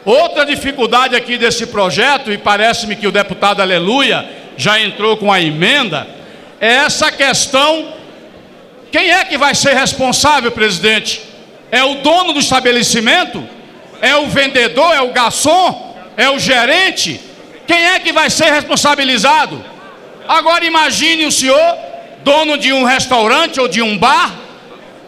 Outra 0.02 0.46
dificuldade 0.46 1.14
aqui 1.14 1.36
desse 1.36 1.66
projeto, 1.66 2.32
e 2.32 2.38
parece-me 2.38 2.96
que 2.96 3.06
o 3.06 3.12
deputado 3.12 3.60
Aleluia 3.60 4.39
já 4.60 4.78
entrou 4.78 5.16
com 5.16 5.32
a 5.32 5.40
emenda, 5.40 6.06
é 6.60 6.68
essa 6.68 7.10
questão: 7.10 7.94
quem 8.92 9.10
é 9.10 9.24
que 9.24 9.38
vai 9.38 9.54
ser 9.54 9.74
responsável, 9.74 10.52
presidente? 10.52 11.22
É 11.70 11.82
o 11.82 11.96
dono 11.96 12.34
do 12.34 12.40
estabelecimento? 12.40 13.42
É 14.02 14.16
o 14.16 14.26
vendedor? 14.26 14.94
É 14.94 15.00
o 15.00 15.12
garçom? 15.12 15.96
É 16.16 16.28
o 16.28 16.38
gerente? 16.38 17.20
Quem 17.66 17.82
é 17.82 17.98
que 18.00 18.12
vai 18.12 18.28
ser 18.28 18.52
responsabilizado? 18.52 19.64
Agora 20.28 20.64
imagine 20.64 21.24
o 21.24 21.32
senhor, 21.32 21.76
dono 22.22 22.58
de 22.58 22.72
um 22.72 22.84
restaurante 22.84 23.58
ou 23.60 23.66
de 23.66 23.80
um 23.80 23.96
bar, 23.96 24.30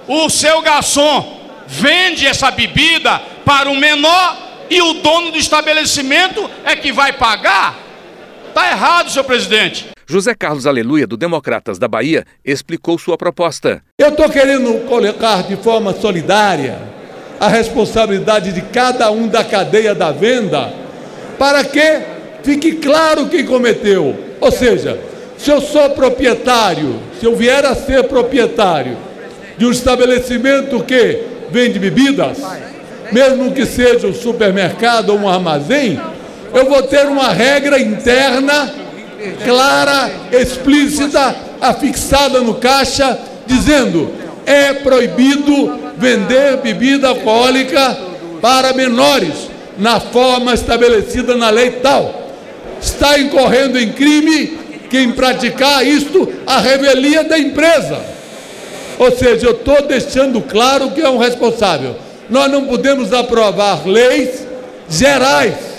o 0.09 0.31
seu 0.31 0.63
garçom 0.63 1.41
vende 1.67 2.27
essa 2.27 2.51
bebida 2.51 3.21
para 3.45 3.69
o 3.69 3.77
menor 3.77 4.37
e 4.71 4.81
o 4.81 4.95
dono 4.95 5.31
do 5.31 5.37
estabelecimento 5.37 6.51
é 6.65 6.75
que 6.75 6.93
vai 6.93 7.13
pagar? 7.13 7.82
Está 8.53 8.71
errado, 8.71 9.11
senhor 9.11 9.25
presidente. 9.25 9.87
José 10.07 10.35
Carlos 10.35 10.67
Aleluia, 10.67 11.07
do 11.07 11.17
Democratas 11.17 11.79
da 11.79 11.89
Bahia, 11.89 12.27
explicou 12.45 12.99
sua 12.99 13.17
proposta. 13.17 13.83
Eu 13.99 14.09
estou 14.09 14.29
querendo 14.29 14.87
colocar 14.87 15.43
de 15.45 15.57
forma 15.57 15.95
solidária 15.95 16.79
a 17.41 17.49
responsabilidade 17.49 18.53
de 18.53 18.61
cada 18.61 19.11
um 19.11 19.27
da 19.27 19.43
cadeia 19.43 19.95
da 19.95 20.13
venda, 20.13 20.71
para 21.39 21.65
que 21.65 22.03
fique 22.43 22.73
claro 22.73 23.27
quem 23.31 23.47
cometeu. 23.47 24.15
Ou 24.39 24.53
seja, 24.53 25.01
se 25.39 25.51
eu 25.51 25.63
sou 25.63 25.89
proprietário, 25.91 27.01
se 27.19 27.25
eu 27.25 27.35
vier 27.35 27.65
a 27.65 27.75
ser 27.75 28.05
proprietário 28.05 28.99
de 29.57 29.65
um 29.65 29.71
estabelecimento 29.71 30.85
que 30.85 31.23
vende 31.51 31.79
bebidas, 31.79 32.37
mesmo 33.11 33.51
que 33.53 33.65
seja 33.65 34.07
um 34.07 34.13
supermercado 34.13 35.09
ou 35.09 35.21
um 35.21 35.29
armazém, 35.29 35.99
eu 36.55 36.67
vou 36.67 36.83
ter 36.83 37.07
uma 37.07 37.29
regra 37.29 37.81
interna, 37.81 38.73
clara, 39.45 40.11
explícita, 40.33 41.35
afixada 41.61 42.41
no 42.41 42.55
caixa, 42.55 43.19
dizendo: 43.47 44.11
é 44.45 44.73
proibido 44.75 45.79
vender 45.97 46.59
bebida 46.59 47.09
alcoólica 47.09 47.97
para 48.41 48.73
menores, 48.73 49.51
na 49.79 50.01
forma 50.01 50.53
estabelecida 50.53 51.37
na 51.37 51.51
lei 51.51 51.71
tal. 51.83 52.21
Está 52.81 53.19
incorrendo 53.19 53.79
em 53.79 53.93
crime 53.93 54.59
quem 54.91 55.13
praticar 55.13 55.87
isto 55.87 56.29
a 56.47 56.59
revelia 56.59 57.25
da 57.25 57.39
empresa. 57.39 57.99
Ou 58.99 59.11
seja, 59.17 59.47
eu 59.47 59.53
estou 59.53 59.83
deixando 59.83 60.41
claro 60.43 60.91
que 60.91 61.01
é 61.01 61.09
um 61.09 61.19
responsável. 61.19 61.97
Nós 62.29 62.51
não 62.51 62.67
podemos 62.67 63.13
aprovar 63.13 63.87
leis 63.87 64.47
gerais. 64.89 65.72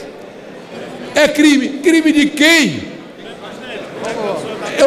É 1.16 1.28
crime. 1.28 1.80
Crime 1.80 2.12
de 2.12 2.26
quem? 2.28 2.94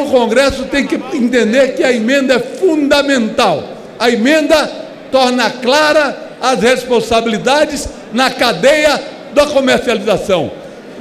O 0.01 0.11
Congresso 0.11 0.65
tem 0.65 0.87
que 0.87 0.95
entender 0.95 1.75
que 1.75 1.83
a 1.83 1.93
emenda 1.93 2.35
é 2.35 2.39
fundamental. 2.39 3.65
A 3.99 4.11
emenda 4.11 4.67
torna 5.11 5.51
clara 5.51 6.37
as 6.41 6.61
responsabilidades 6.61 7.89
na 8.13 8.31
cadeia 8.31 9.01
da 9.35 9.47
comercialização. 9.47 10.51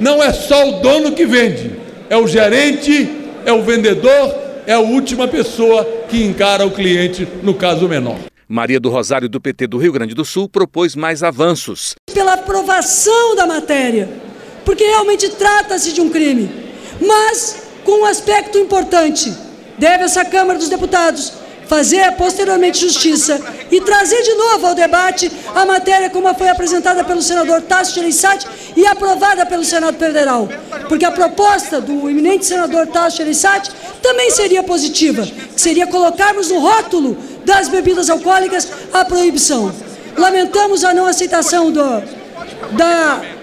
Não 0.00 0.22
é 0.22 0.32
só 0.32 0.68
o 0.68 0.80
dono 0.80 1.12
que 1.12 1.24
vende, 1.26 1.72
é 2.08 2.16
o 2.16 2.26
gerente, 2.26 3.10
é 3.44 3.52
o 3.52 3.62
vendedor, 3.62 4.34
é 4.66 4.72
a 4.72 4.80
última 4.80 5.28
pessoa 5.28 5.84
que 6.08 6.22
encara 6.22 6.66
o 6.66 6.70
cliente, 6.70 7.26
no 7.42 7.54
caso 7.54 7.88
menor. 7.88 8.16
Maria 8.48 8.78
do 8.78 8.90
Rosário, 8.90 9.28
do 9.28 9.40
PT 9.40 9.66
do 9.66 9.78
Rio 9.78 9.92
Grande 9.92 10.14
do 10.14 10.24
Sul, 10.24 10.48
propôs 10.48 10.94
mais 10.94 11.22
avanços. 11.22 11.94
Pela 12.12 12.34
aprovação 12.34 13.34
da 13.34 13.46
matéria, 13.46 14.08
porque 14.66 14.84
realmente 14.84 15.28
trata-se 15.30 15.92
de 15.92 16.00
um 16.00 16.10
crime, 16.10 16.50
mas 17.00 17.56
com 17.84 18.02
um 18.02 18.04
aspecto 18.04 18.58
importante: 18.58 19.32
deve 19.78 20.04
essa 20.04 20.24
Câmara 20.24 20.58
dos 20.58 20.68
Deputados 20.68 21.32
fazer 21.68 22.12
posteriormente 22.12 22.78
justiça 22.80 23.40
e 23.70 23.80
trazer 23.80 24.22
de 24.22 24.34
novo 24.34 24.66
ao 24.66 24.74
debate 24.74 25.30
a 25.54 25.64
matéria 25.64 26.10
como 26.10 26.32
foi 26.34 26.48
apresentada 26.48 27.02
pelo 27.02 27.22
senador 27.22 27.62
Tasso 27.62 27.94
Gereissati 27.94 28.46
e 28.76 28.86
aprovada 28.86 29.44
pelo 29.46 29.64
Senado 29.64 29.98
Federal. 29.98 30.48
Porque 30.88 31.04
a 31.04 31.10
proposta 31.10 31.80
do 31.80 32.08
eminente 32.08 32.46
senador 32.46 32.86
Tasso 32.86 33.16
Gereissati 33.16 33.70
também 34.02 34.30
seria 34.30 34.62
positiva, 34.62 35.26
seria 35.56 35.86
colocarmos 35.86 36.50
no 36.50 36.60
rótulo 36.60 37.16
das 37.44 37.68
bebidas 37.68 38.10
alcoólicas 38.10 38.68
a 38.92 39.04
proibição. 39.04 39.72
Lamentamos 40.16 40.84
a 40.84 40.94
não 40.94 41.06
aceitação 41.06 41.70
do, 41.70 41.82
da 42.72 43.35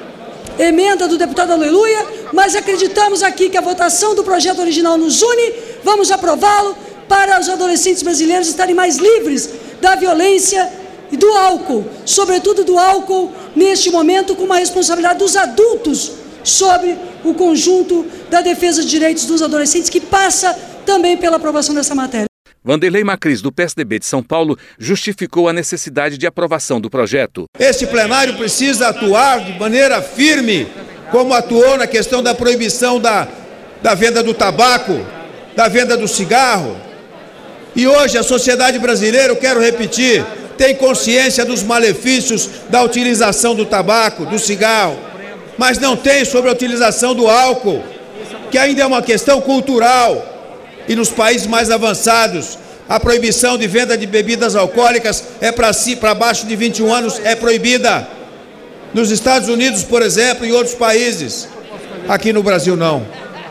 emenda 0.60 1.08
do 1.08 1.18
deputado 1.18 1.52
Aleluia, 1.52 2.06
mas 2.32 2.56
acreditamos 2.56 3.24
aqui 3.24 3.50
que 3.50 3.58
a 3.58 3.62
votação 3.62 4.16
do 4.16 4.24
projeto 4.24 4.60
original 4.60 4.98
nos 4.98 5.22
une, 5.22 5.54
vamos 5.84 6.12
aprová-lo 6.12 6.76
para 7.08 7.40
os 7.40 7.50
adolescentes 7.50 8.04
brasileiros 8.04 8.48
estarem 8.48 8.76
mais 8.76 8.98
livres 8.98 9.50
da 9.82 9.96
violência 9.96 10.72
e 11.12 11.18
do 11.18 11.32
álcool, 11.32 11.86
sobretudo 12.06 12.64
do 12.64 12.78
álcool 12.78 13.32
neste 13.56 13.92
momento, 13.92 14.36
com 14.36 14.44
uma 14.44 14.58
responsabilidade 14.58 15.20
dos 15.20 15.36
adultos 15.36 16.12
sobre 16.44 16.98
o 17.24 17.34
conjunto 17.34 18.06
da 18.30 18.42
defesa 18.42 18.82
de 18.82 18.90
direitos 18.90 19.26
dos 19.26 19.42
adolescentes, 19.42 19.90
que 19.90 20.00
passa 20.00 20.58
também 20.86 21.16
pela 21.16 21.38
aprovação 21.38 21.76
dessa 21.76 21.94
matéria. 21.94 22.33
Vanderlei 22.64 23.04
Macris, 23.04 23.42
do 23.42 23.52
PSDB 23.52 24.00
de 24.00 24.06
São 24.06 24.24
Paulo, 24.24 24.58
justificou 24.80 25.50
a 25.50 25.54
necessidade 25.54 26.18
de 26.18 26.26
aprovação 26.26 26.80
do 26.80 26.90
projeto. 26.90 27.46
Este 27.60 27.86
plenário 27.86 28.36
precisa 28.36 28.88
atuar 28.88 29.44
de 29.44 29.60
maneira 29.60 30.02
firme, 30.02 30.68
como 31.12 31.34
atuou 31.34 31.78
na 31.78 31.86
questão 31.88 32.24
da 32.24 32.34
proibição 32.34 33.00
da, 33.00 33.28
da 33.82 33.94
venda 33.94 34.24
do 34.24 34.34
tabaco, 34.34 35.06
da 35.56 35.68
venda 35.68 35.98
do 35.98 36.08
cigarro, 36.08 36.78
e 37.76 37.88
hoje 37.88 38.18
a 38.18 38.24
sociedade 38.24 38.78
brasileira, 38.80 39.30
eu 39.30 39.36
quero 39.36 39.60
repetir, 39.60 40.24
tem 40.58 40.76
consciência 40.76 41.44
dos 41.44 41.64
malefícios 41.64 42.50
da 42.70 42.84
utilização 42.84 43.56
do 43.56 43.66
tabaco, 43.66 44.26
do 44.26 44.38
cigarro, 44.38 44.98
mas 45.58 45.80
não 45.80 45.98
tem 45.98 46.24
sobre 46.24 46.50
a 46.50 46.54
utilização 46.54 47.16
do 47.16 47.28
álcool, 47.28 47.84
que 48.52 48.58
ainda 48.58 48.84
é 48.84 48.86
uma 48.86 49.02
questão 49.02 49.42
cultural. 49.42 50.33
E 50.88 50.96
nos 50.96 51.10
países 51.10 51.48
mais 51.48 51.72
avançados, 51.72 52.58
a 52.88 53.00
proibição 53.00 53.58
de 53.58 53.68
venda 53.68 53.98
de 53.98 54.06
bebidas 54.06 54.56
alcoólicas 54.56 55.24
é 55.40 55.52
para 55.52 55.72
si, 55.74 55.96
para 55.96 56.14
baixo 56.14 56.46
de 56.46 56.56
21 56.56 56.94
anos 56.94 57.22
é 57.24 57.36
proibida. 57.36 58.08
Nos 58.94 59.10
Estados 59.10 59.50
Unidos, 59.50 59.84
por 59.84 60.02
exemplo, 60.02 60.46
e 60.46 60.52
outros 60.52 60.76
países. 60.76 61.48
Aqui 62.08 62.34
no 62.34 62.44
Brasil 62.44 62.76
não. 62.76 63.06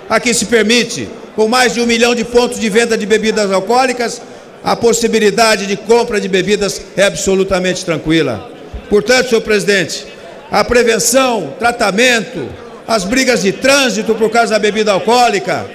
Aqui 0.09 0.35
se 0.35 0.45
permite 0.47 1.09
com 1.35 1.49
mais 1.49 1.73
de 1.73 1.81
um 1.81 1.87
milhão 1.87 2.15
de 2.15 2.25
pontos 2.25 2.61
de 2.61 2.69
venda 2.69 2.97
de 2.97 3.07
bebidas 3.07 3.51
alcoólicas, 3.51 4.21
a 4.63 4.77
possibilidade 4.77 5.67
de 5.67 5.77
compra 5.77 6.21
de 6.21 6.29
bebidas 6.29 6.81
é 6.97 7.05
absolutamente 7.05 7.85
tranquila. 7.85 8.51
Portanto, 8.89 9.31
senhor 9.31 9.41
presidente, 9.41 10.07
a 10.51 10.63
prevenção, 10.63 11.55
tratamento, 11.59 12.49
as 12.87 13.05
brigas 13.05 13.43
de 13.43 13.53
trânsito 13.53 14.15
por 14.15 14.31
causa 14.31 14.53
da 14.53 14.59
bebida 14.59 14.93
alcoólica, 14.93 15.67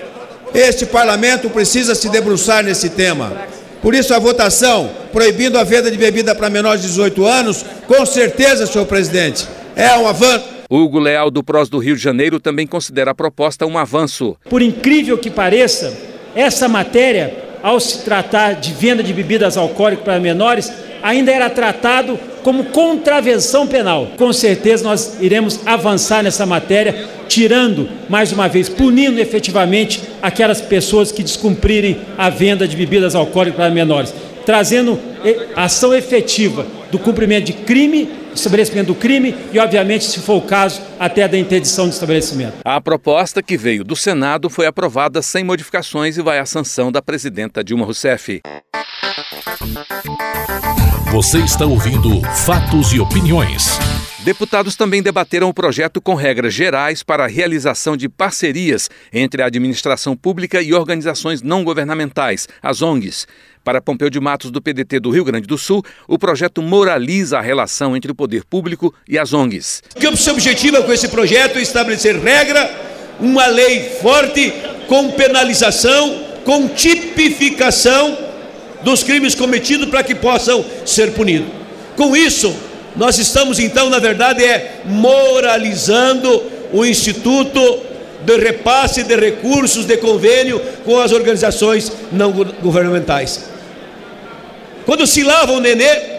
este 0.54 0.86
parlamento 0.86 1.50
precisa 1.50 1.96
se 1.96 2.10
debruçar 2.10 2.64
nesse 2.64 2.90
tema. 2.90 3.34
Por 3.82 3.94
isso, 3.94 4.14
a 4.14 4.20
votação 4.20 4.90
proibindo 5.12 5.58
a 5.58 5.64
venda 5.64 5.90
de 5.90 5.98
bebida 5.98 6.36
para 6.36 6.50
menores 6.50 6.82
de 6.82 6.88
18 6.88 7.26
anos, 7.26 7.66
com 7.88 8.06
certeza, 8.06 8.66
senhor 8.66 8.86
presidente, 8.86 9.48
é 9.76 9.98
um 9.98 10.08
avanço 10.08 10.58
Hugo 10.70 11.00
Leal, 11.00 11.32
do 11.32 11.42
PROS 11.42 11.70
do 11.70 11.80
Rio 11.80 11.96
de 11.96 12.02
Janeiro, 12.02 12.42
também 12.42 12.68
considera 12.68 13.12
a 13.12 13.16
proposta 13.16 13.66
um 13.66 13.78
avanço. 13.78 14.36
Por 14.50 14.62
incrível 14.62 15.18
que 15.18 15.30
pareça, 15.30 15.98
essa 16.36 16.68
matéria, 16.68 17.34
ao 17.64 17.80
se 17.80 18.00
tratar 18.00 18.54
de 18.54 18.74
venda 18.74 19.02
de 19.02 19.14
bebidas 19.14 19.56
alcoólicas 19.56 20.04
para 20.04 20.20
menores, 20.20 20.72
ainda 21.02 21.32
era 21.32 21.50
tratado 21.50 22.20
como 22.44 22.66
contravenção 22.66 23.68
penal. 23.68 24.08
Com 24.18 24.32
certeza 24.32 24.84
nós 24.84 25.18
iremos 25.20 25.60
avançar 25.66 26.24
nessa 26.24 26.46
matéria, 26.46 27.08
tirando, 27.28 27.90
mais 28.08 28.32
uma 28.32 28.48
vez, 28.48 28.70
punindo 28.70 29.20
efetivamente 29.20 30.02
aquelas 30.22 30.62
pessoas 30.62 31.12
que 31.12 31.24
descumprirem 31.24 32.00
a 32.18 32.30
venda 32.30 32.68
de 32.68 32.78
bebidas 32.78 33.16
alcoólicas 33.16 33.58
para 33.58 33.70
menores, 33.70 34.14
trazendo 34.46 34.98
ação 35.56 35.94
efetiva 35.94 36.66
do 36.90 36.98
cumprimento 36.98 37.46
de 37.46 37.54
crime, 37.54 38.10
estabelecimento 38.34 38.88
do 38.88 38.96
crime 38.96 39.36
e, 39.52 39.60
obviamente, 39.60 40.06
se 40.06 40.20
for 40.20 40.36
o 40.36 40.42
caso, 40.42 40.82
até 40.98 41.28
da 41.28 41.38
interdição 41.38 41.88
do 41.88 41.92
estabelecimento. 41.92 42.54
A 42.64 42.80
proposta 42.80 43.44
que 43.44 43.58
veio 43.58 43.84
do 43.84 43.96
Senado 43.96 44.50
foi 44.50 44.66
aprovada 44.66 45.22
sem 45.22 45.44
modificações 45.44 46.18
e 46.18 46.22
vai 46.22 46.40
à 46.40 46.46
sanção 46.46 46.92
da 46.92 47.02
presidenta 47.02 47.64
Dilma 47.64 47.84
Rousseff. 47.84 48.42
Você 51.12 51.40
está 51.40 51.66
ouvindo 51.66 52.22
Fatos 52.46 52.94
e 52.94 53.00
Opiniões. 53.00 53.80
Deputados 54.20 54.76
também 54.76 55.02
debateram 55.02 55.50
o 55.50 55.54
projeto 55.54 56.00
com 56.00 56.14
regras 56.14 56.54
gerais 56.54 57.02
para 57.02 57.24
a 57.24 57.28
realização 57.28 57.98
de 57.98 58.08
parcerias 58.08 58.92
entre 59.12 59.42
a 59.42 59.48
administração 59.48 60.16
pública 60.16 60.62
e 60.62 60.72
organizações 60.72 61.42
não 61.42 61.64
governamentais, 61.64 62.48
as 62.62 62.84
ONGs. 62.84 63.26
Para 63.64 63.82
Pompeu 63.82 64.08
de 64.12 64.20
Matos, 64.20 64.52
do 64.52 64.62
PDT 64.62 65.00
do 65.00 65.10
Rio 65.10 65.26
Grande 65.26 65.48
do 65.48 65.58
Sul, 65.58 65.84
o 66.08 66.20
projeto 66.20 66.62
moraliza 66.62 67.40
a 67.40 67.42
relação 67.42 67.98
entre 67.98 68.12
o 68.12 68.16
poder 68.16 68.46
público 68.46 68.94
e 69.10 69.18
as 69.18 69.34
ONGs. 69.34 69.82
O 69.96 70.00
que 70.00 70.08
o 70.08 70.32
objetivo 70.32 70.84
com 70.84 70.94
esse 70.94 71.08
projeto 71.08 71.58
é 71.58 71.62
estabelecer 71.64 72.20
regra, 72.20 72.70
uma 73.20 73.48
lei 73.48 73.98
forte 74.00 74.54
com 74.88 75.10
penalização, 75.14 76.24
com 76.46 76.68
tipificação 76.68 78.27
dos 78.82 79.04
crimes 79.04 79.36
cometidos 79.36 79.90
para 79.90 80.04
que 80.04 80.16
possam 80.16 80.64
ser 80.86 81.12
punidos. 81.14 81.50
Com 81.96 82.16
isso, 82.16 82.56
nós 82.96 83.18
estamos 83.18 83.60
então, 83.60 83.90
na 83.90 84.00
verdade, 84.00 84.44
é 84.44 84.82
moralizando 84.86 86.44
o 86.72 86.86
Instituto 86.86 87.60
de 88.24 88.38
Repasse 88.38 89.04
de 89.04 89.16
Recursos 89.16 89.86
de 89.86 89.98
Convênio 89.98 90.60
com 90.84 91.00
as 91.00 91.12
organizações 91.12 91.92
não 92.12 92.32
governamentais. 92.32 93.46
Quando 94.86 95.06
se 95.06 95.24
lava 95.24 95.52
o 95.52 95.60
nenê, 95.60 96.18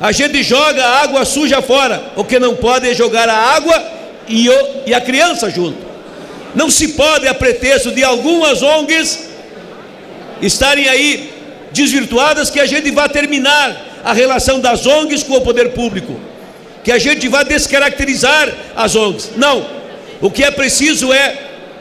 a 0.00 0.12
gente 0.12 0.42
joga 0.42 0.84
a 0.84 1.02
água 1.02 1.24
suja 1.24 1.60
fora. 1.60 2.02
O 2.16 2.24
que 2.24 2.38
não 2.38 2.56
pode 2.56 2.88
é 2.88 2.94
jogar 2.94 3.28
a 3.28 3.36
água 3.36 3.82
e, 4.26 4.48
o, 4.48 4.66
e 4.86 4.94
a 4.94 5.00
criança 5.00 5.50
junto. 5.50 5.78
Não 6.54 6.70
se 6.70 6.88
pode, 6.88 7.28
a 7.28 7.34
pretexto 7.34 7.92
de 7.92 8.02
algumas 8.02 8.62
ONGs 8.62 9.28
estarem 10.42 10.88
aí 10.88 11.39
desvirtuadas, 11.72 12.50
que 12.50 12.60
a 12.60 12.66
gente 12.66 12.90
vá 12.90 13.08
terminar 13.08 14.00
a 14.04 14.12
relação 14.12 14.60
das 14.60 14.86
ONGs 14.86 15.22
com 15.22 15.36
o 15.36 15.40
poder 15.40 15.70
público, 15.70 16.18
que 16.82 16.90
a 16.90 16.98
gente 16.98 17.28
vai 17.28 17.44
descaracterizar 17.44 18.48
as 18.74 18.94
ONGs. 18.94 19.30
Não. 19.36 19.66
O 20.20 20.30
que 20.30 20.44
é 20.44 20.50
preciso 20.50 21.12
é, 21.12 21.38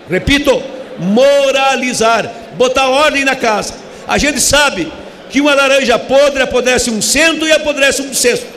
repito, 0.10 0.62
moralizar, 0.98 2.30
botar 2.56 2.90
ordem 2.90 3.24
na 3.24 3.36
casa. 3.36 3.74
A 4.08 4.18
gente 4.18 4.40
sabe 4.40 4.92
que 5.30 5.40
uma 5.40 5.54
laranja 5.54 5.98
podre 6.00 6.42
apodrece 6.42 6.90
um 6.90 7.02
cento 7.02 7.46
e 7.46 7.52
apodrece 7.52 8.02
um 8.02 8.14
cesto. 8.14 8.48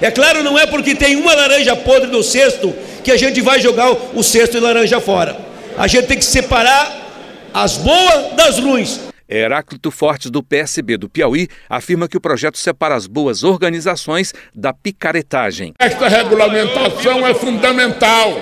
É 0.00 0.10
claro, 0.10 0.42
não 0.42 0.58
é 0.58 0.66
porque 0.66 0.94
tem 0.94 1.16
uma 1.16 1.34
laranja 1.34 1.76
podre 1.76 2.10
no 2.10 2.22
cesto 2.22 2.74
que 3.02 3.12
a 3.12 3.16
gente 3.16 3.40
vai 3.40 3.60
jogar 3.60 3.92
o 4.14 4.22
cesto 4.22 4.56
de 4.56 4.60
laranja 4.60 5.00
fora. 5.00 5.36
A 5.76 5.86
gente 5.86 6.06
tem 6.06 6.18
que 6.18 6.24
separar 6.24 7.04
as 7.52 7.76
boas 7.76 8.32
das 8.34 8.58
ruins. 8.58 9.00
Heráclito 9.28 9.90
Fortes, 9.90 10.30
do 10.30 10.42
PSB 10.42 10.96
do 10.96 11.08
Piauí, 11.08 11.48
afirma 11.68 12.08
que 12.08 12.16
o 12.16 12.20
projeto 12.20 12.58
separa 12.58 12.94
as 12.94 13.06
boas 13.06 13.42
organizações 13.42 14.32
da 14.54 14.72
picaretagem. 14.72 15.74
Esta 15.78 16.08
regulamentação 16.08 17.26
é 17.26 17.34
fundamental 17.34 18.40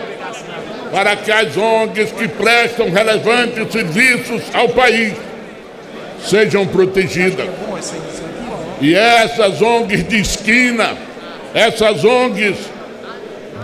para 0.90 1.16
que 1.16 1.30
as 1.30 1.56
ONGs 1.56 2.12
que 2.12 2.28
prestam 2.28 2.90
relevantes 2.90 3.72
serviços 3.72 4.42
ao 4.52 4.68
país 4.68 5.14
sejam 6.22 6.66
protegidas. 6.66 7.48
E 8.80 8.94
essas 8.94 9.62
ONGs 9.62 10.08
de 10.08 10.20
esquina, 10.20 10.96
essas 11.54 12.04
ONGs 12.04 12.56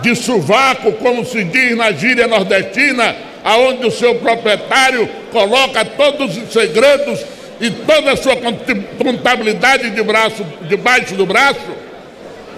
de 0.01 0.15
sovaco, 0.15 0.93
como 0.93 1.25
se 1.25 1.43
diz 1.43 1.75
na 1.75 1.91
gíria 1.91 2.27
nordestina, 2.27 3.15
aonde 3.49 3.87
o 3.87 3.91
seu 3.91 4.13
proprietário 4.13 5.09
coloca 5.31 5.83
todos 5.83 6.37
os 6.37 6.53
segredos 6.53 7.19
e 7.59 7.71
toda 7.71 8.11
a 8.11 8.15
sua 8.15 8.35
contabilidade 8.35 9.89
de 9.89 10.03
braço, 10.03 10.45
debaixo 10.67 11.15
do 11.15 11.25
braço, 11.25 11.59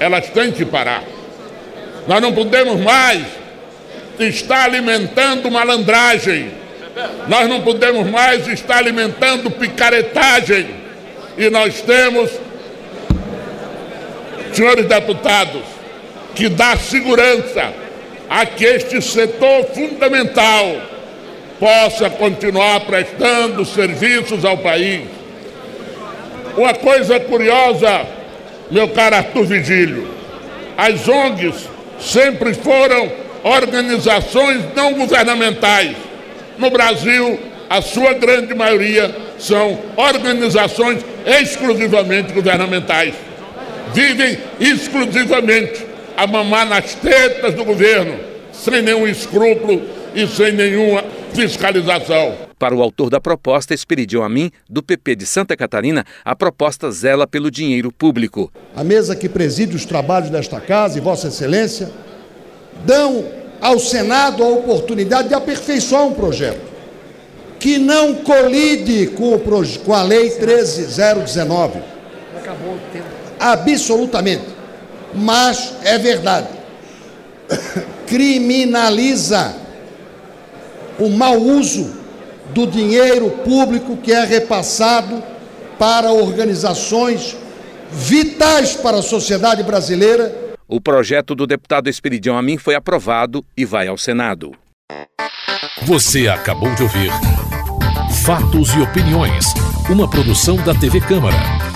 elas 0.02 0.28
têm 0.32 0.52
que 0.52 0.66
parar. 0.66 1.02
Nós 2.06 2.22
não 2.22 2.34
podemos 2.34 2.78
mais 2.82 3.26
estar 4.20 4.66
alimentando 4.66 5.50
malandragem. 5.50 6.52
Nós 7.26 7.48
não 7.48 7.62
podemos 7.62 8.10
mais 8.10 8.46
estar 8.50 8.80
alimentando 8.80 9.50
picaretagem. 9.50 10.76
E 11.38 11.50
nós 11.50 11.80
temos, 11.82 12.30
senhores 14.52 14.86
deputados, 14.88 15.62
que 16.36 16.50
dar 16.50 16.78
segurança 16.78 17.72
a 18.32 18.46
que 18.46 18.64
este 18.64 19.02
setor 19.02 19.66
fundamental 19.76 20.82
possa 21.60 22.10
continuar 22.10 22.80
prestando 22.80 23.66
serviços 23.66 24.46
ao 24.46 24.58
país. 24.58 25.02
Uma 26.56 26.74
coisa 26.74 27.20
curiosa, 27.20 28.08
meu 28.72 28.88
caro 28.88 29.18
Arthur 29.18 29.44
Vigílio, 29.48 30.08
as 30.78 31.10
ONGs 31.10 31.68
sempre 32.00 32.54
foram 32.54 33.12
organizações 33.44 34.62
não 34.74 34.94
governamentais. 34.94 35.98
No 36.58 36.70
Brasil, 36.70 37.38
a 37.70 37.82
sua 37.82 38.14
grande 38.14 38.56
maioria 38.56 39.14
são 39.38 39.78
organizações 39.98 41.04
exclusivamente 41.26 42.32
governamentais. 42.32 43.14
Vivem 43.94 44.38
exclusivamente 44.58 45.91
a 46.16 46.28
mamar 46.28 46.68
nas 46.68 46.96
tetas 46.96 47.54
do 47.54 47.64
governo, 47.66 48.20
sem 48.52 48.82
nenhum 48.82 49.08
escrúpulo 49.08 49.82
e 50.14 50.28
sem 50.28 50.52
nenhuma 50.52 51.04
fiscalização. 51.34 52.36
Para 52.60 52.76
o 52.76 52.82
autor 52.82 53.10
da 53.10 53.20
proposta, 53.20 53.74
Esperidião 53.74 54.24
Amin, 54.24 54.52
do 54.70 54.84
PP 54.84 55.16
de 55.16 55.26
Santa 55.26 55.58
Catarina, 55.58 56.06
a 56.24 56.36
proposta 56.36 56.92
zela 56.92 57.26
pelo 57.26 57.50
dinheiro 57.50 57.92
público. 57.92 58.52
A 58.76 58.84
mesa 58.84 59.16
que 59.16 59.28
preside 59.28 59.76
os 59.76 59.86
trabalhos 59.86 60.30
desta 60.30 60.60
casa 60.60 60.98
e 60.98 61.02
Vossa 61.02 61.30
Excelência 61.30 61.90
dão 62.86 63.26
ao 63.60 63.80
Senado 63.80 64.44
a 64.44 64.48
oportunidade 64.48 65.30
de 65.30 65.34
aperfeiçoar 65.34 66.06
um 66.06 66.14
projeto 66.14 66.72
que 67.60 67.78
não 67.78 68.16
colide 68.16 69.08
com, 69.08 69.36
o, 69.36 69.40
com 69.40 69.94
a 69.94 70.04
Lei 70.04 70.32
13019. 70.32 71.80
Acabou 72.38 72.74
o 72.74 72.80
tempo. 72.92 73.06
Absolutamente 73.40 74.61
mas 75.14 75.74
é 75.84 75.98
verdade. 75.98 76.48
Criminaliza 78.08 79.56
o 81.00 81.10
mau 81.10 81.38
uso 81.38 81.94
do 82.54 82.68
dinheiro 82.68 83.30
público 83.44 83.98
que 83.98 84.12
é 84.12 84.24
repassado 84.24 85.24
para 85.80 86.12
organizações 86.12 87.36
vitais 87.92 88.76
para 88.76 88.98
a 88.98 89.02
sociedade 89.02 89.64
brasileira. 89.64 90.54
O 90.68 90.80
projeto 90.80 91.36
do 91.36 91.46
deputado 91.46 91.90
Esperidião 91.90 92.38
Amin 92.38 92.58
foi 92.58 92.76
aprovado 92.76 93.44
e 93.58 93.66
vai 93.66 93.88
ao 93.88 93.98
Senado. 93.98 94.52
Você 95.84 96.28
acabou 96.28 96.74
de 96.76 96.84
ouvir 96.84 97.12
Fatos 98.24 98.74
e 98.76 98.80
Opiniões, 98.80 99.46
uma 99.90 100.08
produção 100.08 100.56
da 100.58 100.76
TV 100.76 101.02
Câmara. 101.02 101.71